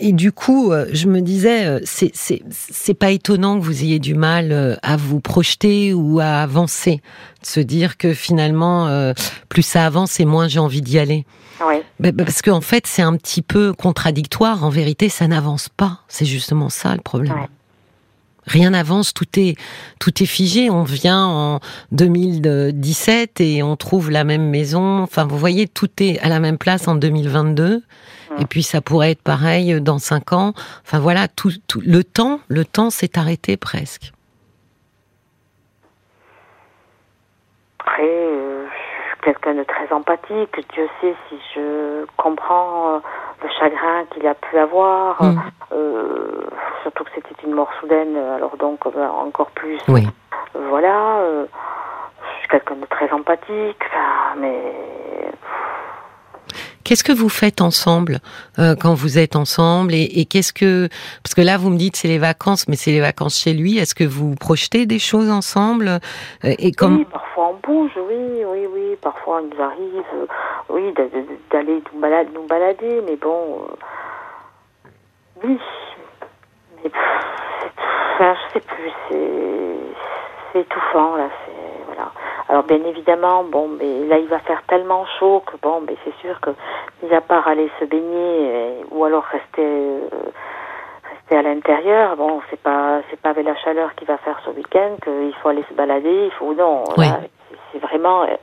et 0.01 0.11
du 0.13 0.31
coup, 0.31 0.71
euh, 0.71 0.87
je 0.91 1.07
me 1.07 1.21
disais, 1.21 1.65
euh, 1.65 1.79
c'est 1.85 2.93
pas 2.93 3.11
étonnant 3.11 3.59
que 3.59 3.63
vous 3.63 3.83
ayez 3.83 3.99
du 3.99 4.15
mal 4.15 4.51
euh, 4.51 4.75
à 4.81 4.97
vous 4.97 5.19
projeter 5.19 5.93
ou 5.93 6.19
à 6.19 6.41
avancer, 6.41 7.01
de 7.41 7.47
se 7.47 7.59
dire 7.59 7.97
que 7.97 8.13
finalement, 8.13 9.13
plus 9.49 9.61
ça 9.61 9.85
avance 9.85 10.19
et 10.19 10.25
moins 10.25 10.47
j'ai 10.47 10.59
envie 10.59 10.81
d'y 10.81 10.99
aller. 10.99 11.25
Oui. 11.65 11.75
Bah, 11.99 12.11
bah, 12.11 12.23
parce 12.25 12.41
qu'en 12.41 12.61
fait, 12.61 12.87
c'est 12.87 13.03
un 13.03 13.15
petit 13.15 13.43
peu 13.43 13.73
contradictoire. 13.73 14.63
En 14.63 14.69
vérité, 14.69 15.09
ça 15.09 15.27
n'avance 15.27 15.69
pas. 15.69 15.99
C'est 16.07 16.25
justement 16.25 16.69
ça 16.69 16.95
le 16.95 17.01
problème. 17.01 17.47
Rien 18.47 18.71
n'avance, 18.71 19.13
tout 19.13 19.27
est 19.37 19.55
tout 19.99 20.23
est 20.23 20.25
figé. 20.25 20.71
On 20.71 20.83
vient 20.83 21.25
en 21.25 21.59
2017 21.91 23.39
et 23.39 23.61
on 23.61 23.75
trouve 23.75 24.09
la 24.09 24.23
même 24.23 24.49
maison. 24.49 25.03
Enfin, 25.03 25.25
vous 25.25 25.37
voyez, 25.37 25.67
tout 25.67 25.89
est 25.99 26.19
à 26.19 26.29
la 26.29 26.39
même 26.39 26.57
place 26.57 26.87
en 26.87 26.95
2022. 26.95 27.83
Et 28.39 28.45
puis 28.45 28.63
ça 28.63 28.81
pourrait 28.81 29.11
être 29.11 29.21
pareil 29.21 29.79
dans 29.81 29.99
cinq 29.99 30.33
ans. 30.33 30.53
Enfin 30.85 30.99
voilà, 30.99 31.27
tout, 31.27 31.51
le 31.83 32.03
temps, 32.03 32.39
le 32.47 32.65
temps 32.65 32.89
s'est 32.89 33.17
arrêté 33.17 33.57
presque. 33.57 34.11
Après, 37.79 38.03
euh, 38.03 38.65
je 38.67 39.09
suis 39.09 39.21
quelqu'un 39.23 39.55
de 39.55 39.63
très 39.63 39.91
empathique. 39.91 40.55
Dieu 40.73 40.87
sait 41.01 41.15
si 41.29 41.35
je 41.55 42.05
comprends 42.17 42.95
euh, 42.95 42.99
le 43.43 43.49
chagrin 43.59 44.05
qu'il 44.13 44.25
a 44.27 44.35
pu 44.35 44.57
avoir. 44.57 45.21
Mm. 45.21 45.41
Euh, 45.73 46.47
surtout 46.83 47.03
que 47.03 47.09
c'était 47.15 47.35
une 47.43 47.53
mort 47.53 47.69
soudaine, 47.79 48.15
alors 48.15 48.57
donc 48.57 48.85
encore 48.85 49.51
plus. 49.51 49.79
Oui. 49.87 50.07
Voilà. 50.53 51.23
je 52.33 52.39
suis 52.39 52.47
quelqu'un 52.49 52.75
de 52.75 52.85
très 52.85 53.09
empathique. 53.11 53.83
mais 54.37 54.73
Qu'est-ce 56.91 57.05
que 57.05 57.13
vous 57.13 57.29
faites 57.29 57.61
ensemble 57.61 58.17
euh, 58.59 58.75
quand 58.75 58.93
vous 58.93 59.17
êtes 59.17 59.37
ensemble 59.37 59.93
et, 59.93 60.25
qu'est-ce 60.25 60.51
que 60.51 60.89
parce 61.23 61.33
que 61.33 61.39
là 61.39 61.57
vous 61.57 61.69
me 61.69 61.77
dites 61.77 61.95
c'est 61.95 62.09
les 62.09 62.17
vacances 62.17 62.67
mais 62.67 62.75
c'est 62.75 62.91
les 62.91 62.99
vacances 62.99 63.39
chez 63.39 63.53
lui. 63.53 63.77
Est-ce 63.77 63.95
que 63.95 64.03
vous 64.03 64.35
projetez 64.35 64.85
des 64.85 64.99
choses 64.99 65.31
ensemble 65.31 65.87
euh, 65.87 65.99
et 66.59 66.73
comme 66.73 66.97
oui 66.97 67.07
parfois 67.09 67.51
on 67.55 67.65
bouge 67.65 67.91
oui 67.95 68.43
oui 68.45 68.67
oui 68.73 68.97
parfois 69.01 69.41
il 69.41 69.55
nous 69.55 69.63
arrive 69.63 70.03
euh, 70.15 70.25
oui 70.67 70.93
d'aller 71.49 71.81
nous 71.93 72.01
balader, 72.01 72.29
nous 72.33 72.45
balader 72.45 73.01
mais 73.05 73.15
bon 73.15 73.65
oui 75.45 75.57
mais 76.83 76.91
je 78.19 78.53
sais 78.53 78.59
plus 78.59 78.91
c'est 79.07 80.59
étouffant 80.59 81.15
là 81.15 81.29
c'est 81.45 81.85
voilà 81.85 82.11
alors 82.51 82.63
bien 82.63 82.83
évidemment, 82.83 83.45
bon, 83.45 83.69
mais 83.79 84.05
là 84.07 84.17
il 84.17 84.27
va 84.27 84.39
faire 84.39 84.61
tellement 84.67 85.05
chaud 85.17 85.41
que 85.45 85.55
bon, 85.61 85.79
mais 85.87 85.95
c'est 86.03 86.13
sûr 86.19 86.37
que, 86.41 86.49
mis 87.01 87.13
à 87.13 87.21
part 87.21 87.47
aller 87.47 87.71
se 87.79 87.85
baigner 87.85 88.83
ou 88.91 89.05
alors 89.05 89.23
rester 89.23 89.63
euh, 89.63 90.09
rester 91.09 91.37
à 91.37 91.41
l'intérieur, 91.43 92.17
bon, 92.17 92.41
c'est 92.49 92.59
pas 92.59 93.03
c'est 93.09 93.17
pas 93.21 93.29
avec 93.29 93.45
la 93.45 93.55
chaleur 93.55 93.95
qu'il 93.95 94.05
va 94.05 94.17
faire 94.17 94.37
ce 94.43 94.49
week-end 94.49 94.97
qu'il 95.01 95.33
faut 95.41 95.47
aller 95.47 95.63
se 95.69 95.73
balader, 95.73 96.25
il 96.25 96.31
faut 96.31 96.53
non, 96.53 96.83
c'est 96.97 97.79
vraiment 97.79 98.23
euh, 98.23 98.35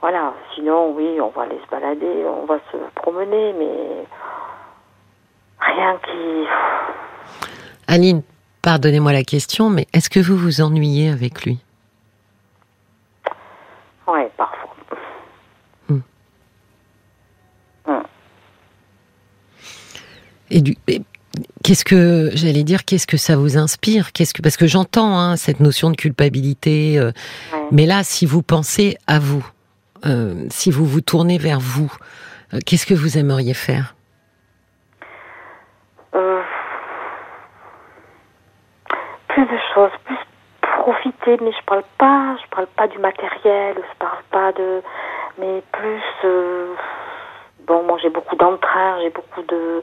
voilà. 0.00 0.32
Sinon, 0.56 0.90
oui, 0.90 1.20
on 1.20 1.28
va 1.28 1.42
aller 1.42 1.60
se 1.64 1.70
balader, 1.70 2.24
on 2.26 2.46
va 2.46 2.58
se 2.72 2.76
promener, 2.96 3.52
mais 3.52 4.04
rien 5.60 5.96
qui. 6.04 6.44
Aline, 7.86 8.22
pardonnez-moi 8.62 9.12
la 9.12 9.22
question, 9.22 9.70
mais 9.70 9.86
est-ce 9.92 10.10
que 10.10 10.18
vous 10.18 10.36
vous 10.36 10.60
ennuyez 10.60 11.08
avec 11.08 11.44
lui 11.44 11.60
oui, 14.06 14.20
parfois. 14.36 14.74
Hmm. 15.88 16.00
Hmm. 17.86 18.02
Et 20.54 20.62
du. 20.62 20.76
Qu'est-ce 21.64 21.84
que 21.84 22.30
j'allais 22.34 22.62
dire 22.62 22.84
Qu'est-ce 22.84 23.08
que 23.08 23.16
ça 23.16 23.36
vous 23.36 23.58
inspire? 23.58 24.12
Qu'est-ce 24.12 24.32
que 24.32 24.40
parce 24.40 24.56
que 24.56 24.68
j'entends 24.68 25.18
hein, 25.18 25.36
cette 25.36 25.58
notion 25.58 25.90
de 25.90 25.96
culpabilité, 25.96 26.96
euh, 26.96 27.10
mais 27.72 27.86
là, 27.86 28.04
si 28.04 28.24
vous 28.24 28.42
pensez 28.42 28.96
à 29.08 29.18
vous, 29.18 29.44
euh, 30.06 30.44
si 30.50 30.70
vous 30.70 30.84
vous 30.84 31.00
tournez 31.00 31.38
vers 31.38 31.58
vous, 31.58 31.92
euh, 32.52 32.58
qu'est-ce 32.64 32.86
que 32.86 32.94
vous 32.94 33.18
aimeriez 33.18 33.54
faire? 33.54 33.96
Plus 39.28 39.46
de 39.46 39.58
choses, 39.74 39.90
plus 40.04 40.16
profiter, 40.60 41.36
mais 41.42 41.50
je 41.50 41.64
parle 41.66 41.82
pas, 41.98 42.36
je 42.40 42.48
parle 42.54 42.68
pas 42.76 42.86
du 42.86 42.98
matériel, 42.98 43.74
je 43.76 43.98
parle 43.98 44.22
pas 44.30 44.52
de, 44.52 44.80
mais 45.40 45.60
plus, 45.72 46.28
bon, 47.66 47.82
moi 47.82 47.98
j'ai 48.00 48.10
beaucoup 48.10 48.36
d'entrain, 48.36 49.00
j'ai 49.02 49.10
beaucoup 49.10 49.42
de, 49.42 49.82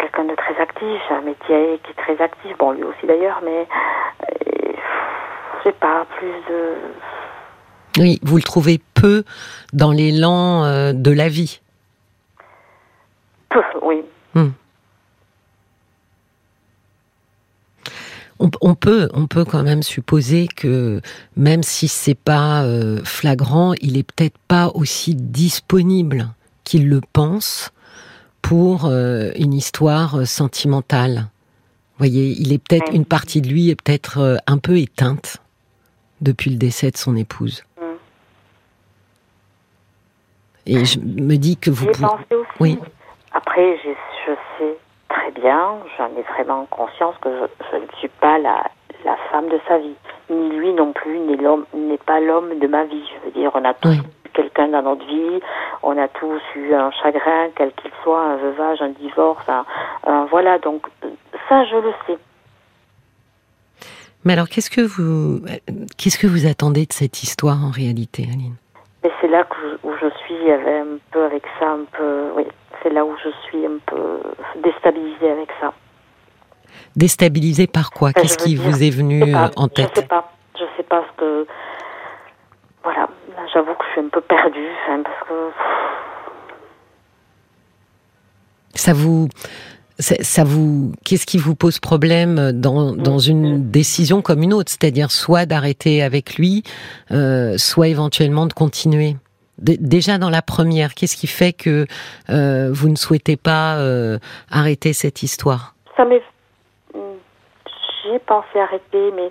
quelqu'un 0.00 0.24
de 0.24 0.34
très 0.34 0.60
actif, 0.60 1.00
un 1.10 1.20
métier 1.22 1.80
qui 1.84 1.90
est 1.90 2.02
très 2.02 2.22
actif, 2.22 2.56
bon 2.58 2.72
lui 2.72 2.84
aussi 2.84 3.06
d'ailleurs, 3.06 3.40
mais 3.44 3.66
euh, 3.68 4.72
je 5.58 5.62
sais 5.64 5.76
pas, 5.76 6.06
plus 6.16 6.32
de. 6.48 6.74
Oui, 7.98 8.18
vous 8.22 8.36
le 8.36 8.42
trouvez 8.42 8.80
peu 8.94 9.24
dans 9.72 9.92
l'élan 9.92 10.64
euh, 10.64 10.92
de 10.92 11.10
la 11.10 11.28
vie. 11.28 11.60
Peu, 13.50 13.62
oui. 13.82 14.04
Hmm. 14.34 14.50
on, 18.38 18.74
peut, 18.74 19.08
on 19.12 19.26
peut 19.26 19.44
quand 19.44 19.62
même 19.64 19.82
supposer 19.82 20.46
que 20.46 21.00
même 21.36 21.62
si 21.62 21.88
c'est 21.88 22.14
pas 22.14 22.62
euh, 22.62 23.00
flagrant, 23.04 23.74
il 23.80 23.98
est 23.98 24.04
peut-être 24.04 24.38
pas 24.48 24.70
aussi 24.74 25.14
disponible 25.14 26.28
qu'il 26.64 26.88
le 26.88 27.00
pense 27.12 27.72
pour 28.42 28.86
une 28.86 29.54
histoire 29.54 30.26
sentimentale. 30.26 31.26
Vous 31.92 32.06
voyez, 32.06 32.34
il 32.38 32.52
est 32.52 32.58
peut-être 32.58 32.92
une 32.92 33.04
partie 33.04 33.40
de 33.40 33.48
lui 33.48 33.70
est 33.70 33.80
peut-être 33.80 34.40
un 34.46 34.58
peu 34.58 34.78
éteinte 34.78 35.38
depuis 36.20 36.50
le 36.50 36.56
décès 36.56 36.90
de 36.90 36.96
son 36.96 37.16
épouse. 37.16 37.64
Et 40.66 40.84
je 40.84 41.00
me 41.00 41.36
dis 41.36 41.56
que 41.56 41.70
vous 41.70 41.86
pouvez. 41.86 42.06
aussi. 42.06 42.46
Oui. 42.60 42.78
Après, 43.32 43.78
je, 43.82 43.90
je 44.26 44.32
sais 44.58 44.76
très 45.08 45.30
bien, 45.32 45.78
j'en 45.96 46.06
ai 46.16 46.22
vraiment 46.34 46.66
conscience 46.66 47.14
que 47.20 47.28
je, 47.72 47.76
ne 47.76 47.86
suis 47.98 48.08
pas 48.20 48.38
la, 48.38 48.64
la, 49.04 49.16
femme 49.30 49.48
de 49.48 49.58
sa 49.66 49.78
vie. 49.78 49.94
Ni 50.28 50.50
lui 50.50 50.72
non 50.72 50.92
plus, 50.92 51.18
ni 51.18 51.36
l'homme 51.36 51.64
n'est 51.74 51.98
pas 51.98 52.20
l'homme 52.20 52.58
de 52.58 52.66
ma 52.66 52.84
vie. 52.84 53.02
Je 53.14 53.26
veux 53.26 53.32
dire, 53.32 53.50
on 53.54 53.64
a 53.64 53.74
tous 53.74 53.96
quelqu'un 54.32 54.68
dans 54.68 54.82
notre 54.82 55.04
vie, 55.06 55.40
on 55.82 55.96
a 55.98 56.08
tous 56.08 56.40
eu 56.56 56.74
un 56.74 56.90
chagrin, 57.02 57.48
quel 57.56 57.72
qu'il 57.72 57.90
soit, 58.02 58.22
un 58.22 58.36
veuvage, 58.36 58.82
un 58.82 58.90
divorce, 58.90 59.44
un, 60.06 60.24
voilà. 60.26 60.58
Donc 60.58 60.86
ça, 61.48 61.64
je 61.64 61.76
le 61.76 61.92
sais. 62.06 62.18
Mais 64.24 64.34
alors, 64.34 64.48
qu'est-ce 64.48 64.70
que 64.70 64.82
vous, 64.82 65.40
qu'est-ce 65.96 66.18
que 66.18 66.26
vous 66.26 66.46
attendez 66.46 66.86
de 66.86 66.92
cette 66.92 67.22
histoire 67.22 67.64
en 67.64 67.70
réalité, 67.70 68.24
Aline? 68.24 68.56
Et 69.02 69.10
c'est 69.20 69.28
là 69.28 69.46
où 69.82 69.90
je 69.98 70.06
suis 70.24 70.52
un 70.52 70.98
peu 71.10 71.24
avec 71.24 71.42
ça, 71.58 71.70
un 71.70 71.84
peu, 71.96 72.32
oui, 72.36 72.44
c'est 72.82 72.90
là 72.90 73.04
où 73.04 73.16
je 73.24 73.30
suis 73.46 73.64
un 73.64 73.78
peu 73.86 74.20
déstabilisée 74.62 75.30
avec 75.30 75.48
ça. 75.60 75.72
Déstabilisée 76.96 77.66
par 77.66 77.90
quoi? 77.90 78.12
Qu'est-ce 78.12 78.36
qui 78.36 78.56
vous 78.56 78.82
est 78.82 78.90
venu 78.90 79.34
euh, 79.34 79.48
en 79.56 79.68
tête 79.68 79.90
Je 79.94 80.00
sais 80.00 80.06
pas. 80.06 80.32
Je 80.54 80.64
sais 80.76 80.82
pas 80.82 81.02
ce 81.10 81.20
que. 81.20 81.46
Voilà. 82.82 83.08
J'avoue 83.52 83.74
que 83.74 83.84
je 83.86 83.90
suis 83.92 84.00
un 84.00 84.08
peu 84.08 84.20
perdue, 84.20 84.68
parce 84.86 85.28
que. 85.28 85.50
Ça 88.74 88.92
vous. 88.92 89.28
Ça 89.98 90.44
vous, 90.44 90.92
qu'est-ce 91.04 91.26
qui 91.26 91.36
vous 91.36 91.54
pose 91.54 91.78
problème 91.78 92.52
dans, 92.52 92.92
dans 92.92 93.18
une 93.18 93.70
décision 93.70 94.22
comme 94.22 94.42
une 94.42 94.54
autre, 94.54 94.70
c'est-à-dire 94.70 95.10
soit 95.10 95.44
d'arrêter 95.44 96.02
avec 96.02 96.36
lui, 96.36 96.62
euh, 97.10 97.58
soit 97.58 97.88
éventuellement 97.88 98.46
de 98.46 98.54
continuer 98.54 99.16
déjà 99.60 100.18
dans 100.18 100.30
la 100.30 100.42
première, 100.42 100.94
qu'est-ce 100.94 101.16
qui 101.16 101.26
fait 101.26 101.52
que 101.52 101.86
euh, 102.30 102.70
vous 102.72 102.88
ne 102.88 102.96
souhaitez 102.96 103.36
pas 103.36 103.76
euh, 103.76 104.18
arrêter 104.50 104.92
cette 104.92 105.22
histoire? 105.22 105.74
Ça 105.96 106.04
m'est... 106.04 106.22
J'ai 108.02 108.18
pensé 108.20 108.58
arrêter, 108.58 109.12
mais 109.14 109.30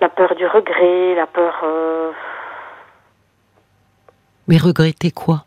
la 0.00 0.08
peur 0.08 0.34
du 0.34 0.46
regret, 0.46 1.14
la 1.14 1.26
peur. 1.26 1.60
Euh, 1.62 2.12
mais 4.46 4.56
regretter 4.56 5.10
quoi? 5.10 5.44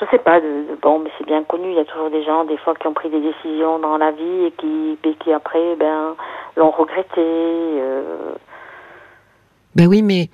Je 0.00 0.06
sais 0.12 0.18
pas, 0.18 0.40
bon, 0.80 1.00
mais 1.00 1.10
c'est 1.18 1.26
bien 1.26 1.42
connu, 1.42 1.70
il 1.70 1.76
y 1.76 1.80
a 1.80 1.84
toujours 1.84 2.10
des 2.10 2.22
gens, 2.24 2.44
des 2.44 2.56
fois, 2.58 2.74
qui 2.76 2.86
ont 2.86 2.94
pris 2.94 3.10
des 3.10 3.20
décisions 3.20 3.80
dans 3.80 3.96
la 3.96 4.12
vie 4.12 4.44
et 4.44 4.52
qui, 4.52 4.96
et 5.02 5.14
qui 5.14 5.32
après, 5.32 5.74
ben, 5.74 6.14
l'ont 6.56 6.70
regretté. 6.70 7.82
Ben 9.74 9.88
oui, 9.88 10.02
mais 10.02 10.28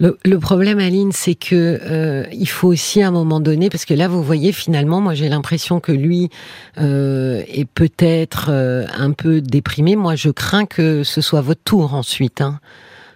le, 0.00 0.38
problème, 0.38 0.80
Aline, 0.80 1.12
c'est 1.12 1.36
que 1.36 1.78
euh, 1.82 2.24
il 2.32 2.48
faut 2.48 2.68
aussi 2.68 3.00
à 3.02 3.08
un 3.08 3.10
moment 3.12 3.38
donné, 3.38 3.70
parce 3.70 3.84
que 3.84 3.94
là, 3.94 4.08
vous 4.08 4.22
voyez, 4.22 4.50
finalement, 4.50 5.00
moi, 5.00 5.14
j'ai 5.14 5.28
l'impression 5.28 5.78
que 5.78 5.92
lui 5.92 6.30
euh, 6.78 7.42
est 7.46 7.64
peut-être 7.64 8.48
euh, 8.50 8.86
un 8.92 9.12
peu 9.12 9.40
déprimé. 9.40 9.94
Moi, 9.94 10.16
je 10.16 10.30
crains 10.30 10.66
que 10.66 11.04
ce 11.04 11.20
soit 11.20 11.42
votre 11.42 11.62
tour 11.62 11.94
ensuite. 11.94 12.40
Hein. 12.40 12.58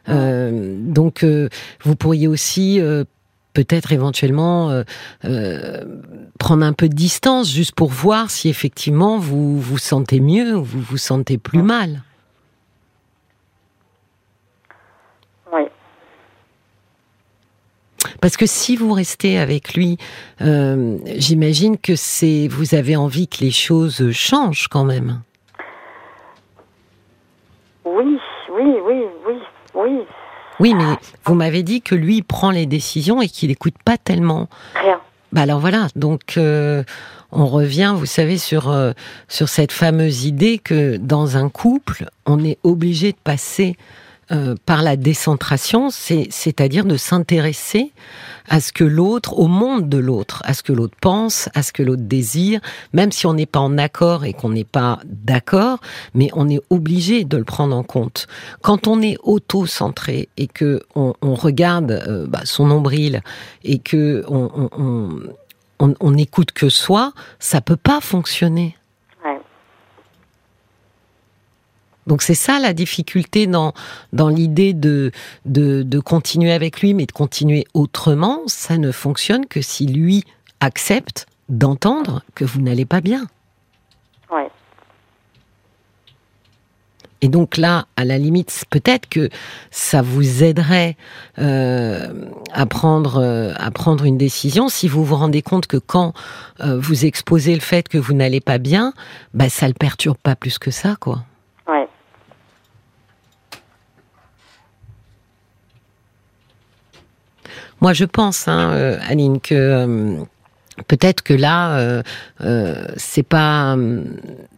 donc, 0.06 1.26
vous 1.84 1.96
pourriez 1.96 2.28
aussi 2.28 2.80
peut-être 3.52 3.92
éventuellement 3.92 4.82
prendre 6.38 6.64
un 6.64 6.72
peu 6.72 6.88
de 6.88 6.94
distance, 6.94 7.52
juste 7.52 7.74
pour 7.74 7.90
voir 7.90 8.30
si 8.30 8.48
effectivement 8.48 9.18
vous 9.18 9.60
vous 9.60 9.78
sentez 9.78 10.20
mieux 10.20 10.56
ou 10.56 10.64
vous 10.64 10.80
vous 10.80 10.96
sentez 10.96 11.36
plus 11.36 11.62
mal. 11.62 12.02
Parce 18.20 18.36
que 18.36 18.46
si 18.46 18.76
vous 18.76 18.92
restez 18.92 19.38
avec 19.38 19.74
lui, 19.74 19.98
euh, 20.40 20.98
j'imagine 21.16 21.78
que 21.78 21.96
c'est 21.96 22.48
vous 22.48 22.74
avez 22.74 22.96
envie 22.96 23.28
que 23.28 23.38
les 23.40 23.50
choses 23.50 24.10
changent 24.12 24.68
quand 24.68 24.84
même. 24.84 25.20
Oui, 27.84 28.18
oui, 28.50 28.74
oui, 28.86 29.04
oui, 29.26 29.34
oui. 29.74 29.98
Oui, 30.60 30.74
mais 30.74 30.96
vous 31.24 31.34
m'avez 31.34 31.62
dit 31.62 31.82
que 31.82 31.94
lui 31.94 32.22
prend 32.22 32.50
les 32.50 32.66
décisions 32.66 33.22
et 33.22 33.28
qu'il 33.28 33.48
n'écoute 33.48 33.76
pas 33.84 33.96
tellement. 33.96 34.48
Rien. 34.74 35.00
Bah 35.30 35.42
alors 35.42 35.60
voilà, 35.60 35.88
donc 35.94 36.36
euh, 36.38 36.82
on 37.32 37.46
revient, 37.46 37.94
vous 37.94 38.06
savez, 38.06 38.38
sur 38.38 38.70
euh, 38.70 38.92
sur 39.28 39.48
cette 39.48 39.72
fameuse 39.72 40.24
idée 40.24 40.58
que 40.58 40.96
dans 40.96 41.36
un 41.36 41.50
couple, 41.50 42.06
on 42.24 42.42
est 42.42 42.58
obligé 42.62 43.12
de 43.12 43.18
passer 43.22 43.76
euh, 44.30 44.54
par 44.66 44.82
la 44.82 44.96
décentration, 44.96 45.88
c'est-à-dire 45.90 46.84
de 46.84 46.96
s'intéresser 46.96 47.92
à 48.48 48.60
ce 48.60 48.72
que 48.72 48.84
l'autre, 48.84 49.38
au 49.38 49.46
monde 49.46 49.88
de 49.88 49.98
l'autre, 49.98 50.42
à 50.44 50.52
ce 50.52 50.62
que 50.62 50.72
l'autre 50.72 50.96
pense, 51.00 51.48
à 51.54 51.62
ce 51.62 51.72
que 51.72 51.82
l'autre 51.82 52.02
désire, 52.02 52.60
même 52.92 53.10
si 53.10 53.26
on 53.26 53.34
n'est 53.34 53.46
pas 53.46 53.60
en 53.60 53.78
accord 53.78 54.24
et 54.24 54.34
qu'on 54.34 54.50
n'est 54.50 54.64
pas 54.64 55.00
d'accord, 55.04 55.80
mais 56.12 56.28
on 56.34 56.48
est 56.48 56.60
obligé 56.70 57.24
de 57.24 57.36
le 57.38 57.44
prendre 57.44 57.74
en 57.74 57.82
compte. 57.82 58.26
Quand 58.60 58.86
on 58.86 59.00
est 59.00 59.16
auto-centré 59.22 60.28
et 60.36 60.46
que 60.46 60.82
on, 60.94 61.14
regarde 61.22 61.92
euh, 61.92 62.26
bah, 62.26 62.42
son 62.44 62.66
nombril 62.66 63.22
et 63.64 63.78
que 63.78 64.24
on, 64.28 64.68
on, 65.78 65.94
on, 66.00 66.14
écoute 66.16 66.52
que 66.52 66.68
soi, 66.68 67.12
ça 67.38 67.60
peut 67.60 67.76
pas 67.76 68.00
fonctionner. 68.00 68.76
Donc 72.08 72.22
c'est 72.22 72.34
ça 72.34 72.58
la 72.58 72.72
difficulté 72.72 73.46
dans, 73.46 73.74
dans 74.14 74.28
l'idée 74.28 74.72
de, 74.72 75.12
de, 75.44 76.00
continuer 76.00 76.52
avec 76.52 76.80
lui, 76.80 76.94
mais 76.94 77.04
de 77.04 77.12
continuer 77.12 77.66
autrement. 77.74 78.40
Ça 78.46 78.78
ne 78.78 78.90
fonctionne 78.92 79.46
que 79.46 79.60
si 79.60 79.86
lui 79.86 80.24
accepte 80.60 81.26
d'entendre 81.50 82.22
que 82.34 82.46
vous 82.46 82.62
n'allez 82.62 82.86
pas 82.86 83.02
bien. 83.02 83.26
Ouais. 84.32 84.48
Et 87.20 87.28
donc 87.28 87.58
là, 87.58 87.86
à 87.96 88.06
la 88.06 88.16
limite, 88.16 88.64
peut-être 88.70 89.06
que 89.08 89.28
ça 89.70 90.00
vous 90.00 90.42
aiderait 90.42 90.96
euh, 91.38 92.30
à 92.52 92.64
prendre 92.64 93.20
euh, 93.20 93.52
à 93.56 93.70
prendre 93.70 94.04
une 94.04 94.16
décision 94.16 94.68
si 94.68 94.88
vous 94.88 95.04
vous 95.04 95.16
rendez 95.16 95.42
compte 95.42 95.66
que 95.66 95.76
quand 95.76 96.14
euh, 96.60 96.78
vous 96.78 97.04
exposez 97.04 97.54
le 97.54 97.60
fait 97.60 97.88
que 97.88 97.98
vous 97.98 98.14
n'allez 98.14 98.40
pas 98.40 98.58
bien, 98.58 98.94
bah 99.34 99.50
ça 99.50 99.66
le 99.68 99.74
perturbe 99.74 100.16
pas 100.22 100.36
plus 100.36 100.58
que 100.58 100.70
ça, 100.70 100.96
quoi. 100.98 101.24
Moi, 107.80 107.92
je 107.92 108.04
pense, 108.04 108.48
hein, 108.48 108.72
euh, 108.72 108.98
Aline, 109.08 109.40
que 109.40 109.54
euh, 109.54 110.16
peut-être 110.88 111.22
que 111.22 111.34
là, 111.34 112.02
euh, 112.40 112.86
c'est 112.96 113.22
pas. 113.22 113.76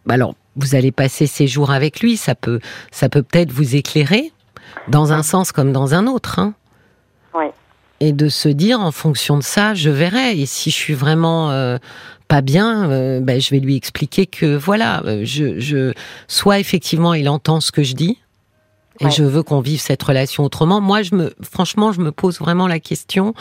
alors, 0.09 0.35
vous 0.55 0.75
allez 0.75 0.91
passer 0.91 1.27
ces 1.27 1.47
jours 1.47 1.71
avec 1.71 2.01
lui, 2.01 2.17
ça 2.17 2.35
peut, 2.35 2.59
ça 2.91 3.09
peut 3.09 3.23
peut-être 3.23 3.51
vous 3.51 3.75
éclairer 3.75 4.31
dans 4.87 5.13
un 5.13 5.23
sens 5.23 5.51
comme 5.51 5.71
dans 5.71 5.93
un 5.93 6.07
autre. 6.07 6.39
Hein. 6.39 6.53
Oui. 7.33 7.45
Et 7.99 8.11
de 8.11 8.29
se 8.29 8.49
dire, 8.49 8.79
en 8.79 8.91
fonction 8.91 9.37
de 9.37 9.43
ça, 9.43 9.75
je 9.75 9.91
verrai. 9.91 10.39
Et 10.39 10.47
si 10.47 10.71
je 10.71 10.75
suis 10.75 10.95
vraiment 10.95 11.77
pas 12.27 12.41
bien, 12.41 13.19
ben, 13.19 13.39
je 13.39 13.51
vais 13.51 13.59
lui 13.59 13.75
expliquer 13.75 14.25
que 14.25 14.55
voilà, 14.55 15.03
je, 15.23 15.59
je, 15.59 15.93
soit 16.27 16.57
effectivement 16.57 17.13
il 17.13 17.29
entend 17.29 17.61
ce 17.61 17.71
que 17.71 17.83
je 17.83 17.93
dis, 17.93 18.17
et 19.01 19.09
je 19.09 19.23
veux 19.23 19.43
qu'on 19.43 19.61
vive 19.61 19.81
cette 19.81 20.01
relation 20.03 20.43
autrement. 20.43 20.81
Moi, 20.81 21.01
je 21.01 21.15
me, 21.15 21.33
franchement, 21.41 21.91
je 21.91 22.01
me 22.01 22.11
pose 22.11 22.39
vraiment 22.39 22.67
la 22.67 22.79
question 22.79 23.33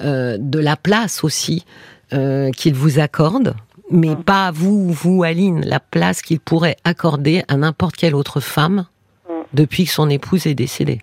euh, 0.00 0.36
de 0.38 0.58
la 0.58 0.76
place 0.76 1.24
aussi 1.24 1.64
euh, 2.12 2.50
qu'il 2.52 2.74
vous 2.74 2.98
accorde, 2.98 3.54
mais 3.90 4.14
pas 4.14 4.50
vous, 4.50 4.90
vous, 4.90 5.22
Aline, 5.22 5.64
la 5.64 5.80
place 5.80 6.22
qu'il 6.22 6.40
pourrait 6.40 6.76
accorder 6.84 7.42
à 7.48 7.56
n'importe 7.56 7.96
quelle 7.96 8.14
autre 8.14 8.40
femme 8.40 8.86
depuis 9.52 9.84
que 9.84 9.90
son 9.90 10.08
épouse 10.08 10.46
est 10.46 10.54
décédée. 10.54 11.00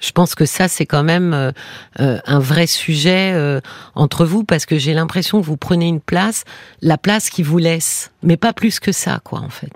Je 0.00 0.12
pense 0.12 0.34
que 0.34 0.44
ça, 0.44 0.68
c'est 0.68 0.84
quand 0.84 1.02
même 1.02 1.32
euh, 1.32 2.18
un 2.26 2.38
vrai 2.38 2.66
sujet 2.66 3.60
entre 3.94 4.26
vous, 4.26 4.44
parce 4.44 4.66
que 4.66 4.76
j'ai 4.76 4.92
l'impression 4.92 5.40
que 5.40 5.46
vous 5.46 5.56
prenez 5.56 5.88
une 5.88 6.00
place, 6.00 6.44
la 6.82 6.98
place 6.98 7.30
qui 7.30 7.42
vous 7.42 7.58
laisse, 7.58 8.12
mais 8.22 8.36
pas 8.36 8.52
plus 8.52 8.80
que 8.80 8.92
ça, 8.92 9.20
quoi, 9.24 9.40
en 9.40 9.48
fait. 9.48 9.72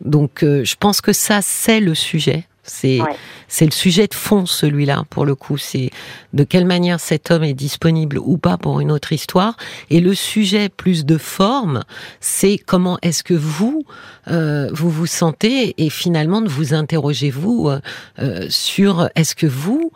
Donc 0.00 0.42
euh, 0.42 0.64
je 0.64 0.76
pense 0.76 1.00
que 1.00 1.12
ça, 1.12 1.40
c'est 1.42 1.80
le 1.80 1.94
sujet. 1.94 2.46
C'est 2.70 3.00
c'est 3.48 3.64
le 3.64 3.72
sujet 3.72 4.06
de 4.06 4.14
fond 4.14 4.46
celui-là 4.46 5.04
pour 5.10 5.24
le 5.24 5.34
coup. 5.34 5.58
C'est 5.58 5.90
de 6.34 6.44
quelle 6.44 6.66
manière 6.66 7.00
cet 7.00 7.30
homme 7.30 7.42
est 7.42 7.54
disponible 7.54 8.18
ou 8.18 8.36
pas 8.36 8.58
pour 8.58 8.80
une 8.80 8.92
autre 8.92 9.12
histoire. 9.12 9.56
Et 9.88 10.00
le 10.00 10.14
sujet 10.14 10.68
plus 10.68 11.04
de 11.04 11.18
forme, 11.18 11.82
c'est 12.20 12.58
comment 12.58 12.98
est-ce 13.02 13.24
que 13.24 13.34
vous 13.34 13.84
euh, 14.28 14.70
vous 14.72 14.90
vous 14.90 15.06
sentez 15.06 15.74
et 15.84 15.90
finalement 15.90 16.42
de 16.42 16.48
vous 16.48 16.74
interroger 16.74 17.30
vous 17.30 17.68
euh, 17.68 17.80
euh, 18.20 18.46
sur 18.48 19.08
est-ce 19.16 19.34
que 19.34 19.46
vous 19.46 19.90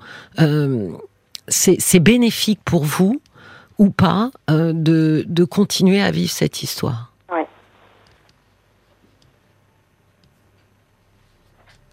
c'est 1.48 2.00
bénéfique 2.00 2.60
pour 2.64 2.84
vous 2.84 3.20
ou 3.78 3.90
pas 3.90 4.30
de 4.48 5.24
de 5.28 5.44
continuer 5.44 6.00
à 6.00 6.10
vivre 6.10 6.32
cette 6.32 6.62
histoire. 6.62 7.13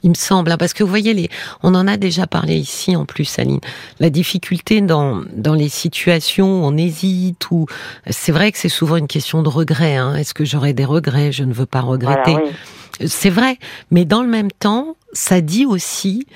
Il 0.03 0.09
me 0.09 0.15
semble, 0.15 0.51
hein, 0.51 0.57
parce 0.57 0.73
que 0.73 0.83
vous 0.83 0.89
voyez, 0.89 1.13
les, 1.13 1.29
on 1.63 1.75
en 1.75 1.87
a 1.87 1.97
déjà 1.97 2.27
parlé 2.27 2.55
ici 2.55 2.95
en 2.95 3.05
plus, 3.05 3.37
Aline. 3.39 3.59
La 3.99 4.09
difficulté 4.09 4.81
dans 4.81 5.21
dans 5.33 5.53
les 5.53 5.69
situations 5.69 6.61
où 6.61 6.65
on 6.65 6.77
hésite, 6.77 7.51
ou 7.51 7.67
c'est 8.09 8.31
vrai 8.31 8.51
que 8.51 8.57
c'est 8.57 8.69
souvent 8.69 8.97
une 8.97 9.07
question 9.07 9.43
de 9.43 9.49
regret. 9.49 9.95
Hein. 9.95 10.15
Est-ce 10.15 10.33
que 10.33 10.45
j'aurais 10.45 10.73
des 10.73 10.85
regrets? 10.85 11.31
Je 11.31 11.43
ne 11.43 11.53
veux 11.53 11.65
pas 11.65 11.81
regretter. 11.81 12.35
C'est 13.05 13.29
vrai, 13.29 13.57
mais 13.89 14.05
dans 14.05 14.21
le 14.21 14.29
même 14.29 14.51
temps, 14.51 14.95
ça 15.13 15.41
dit 15.41 15.65
aussi 15.65 16.27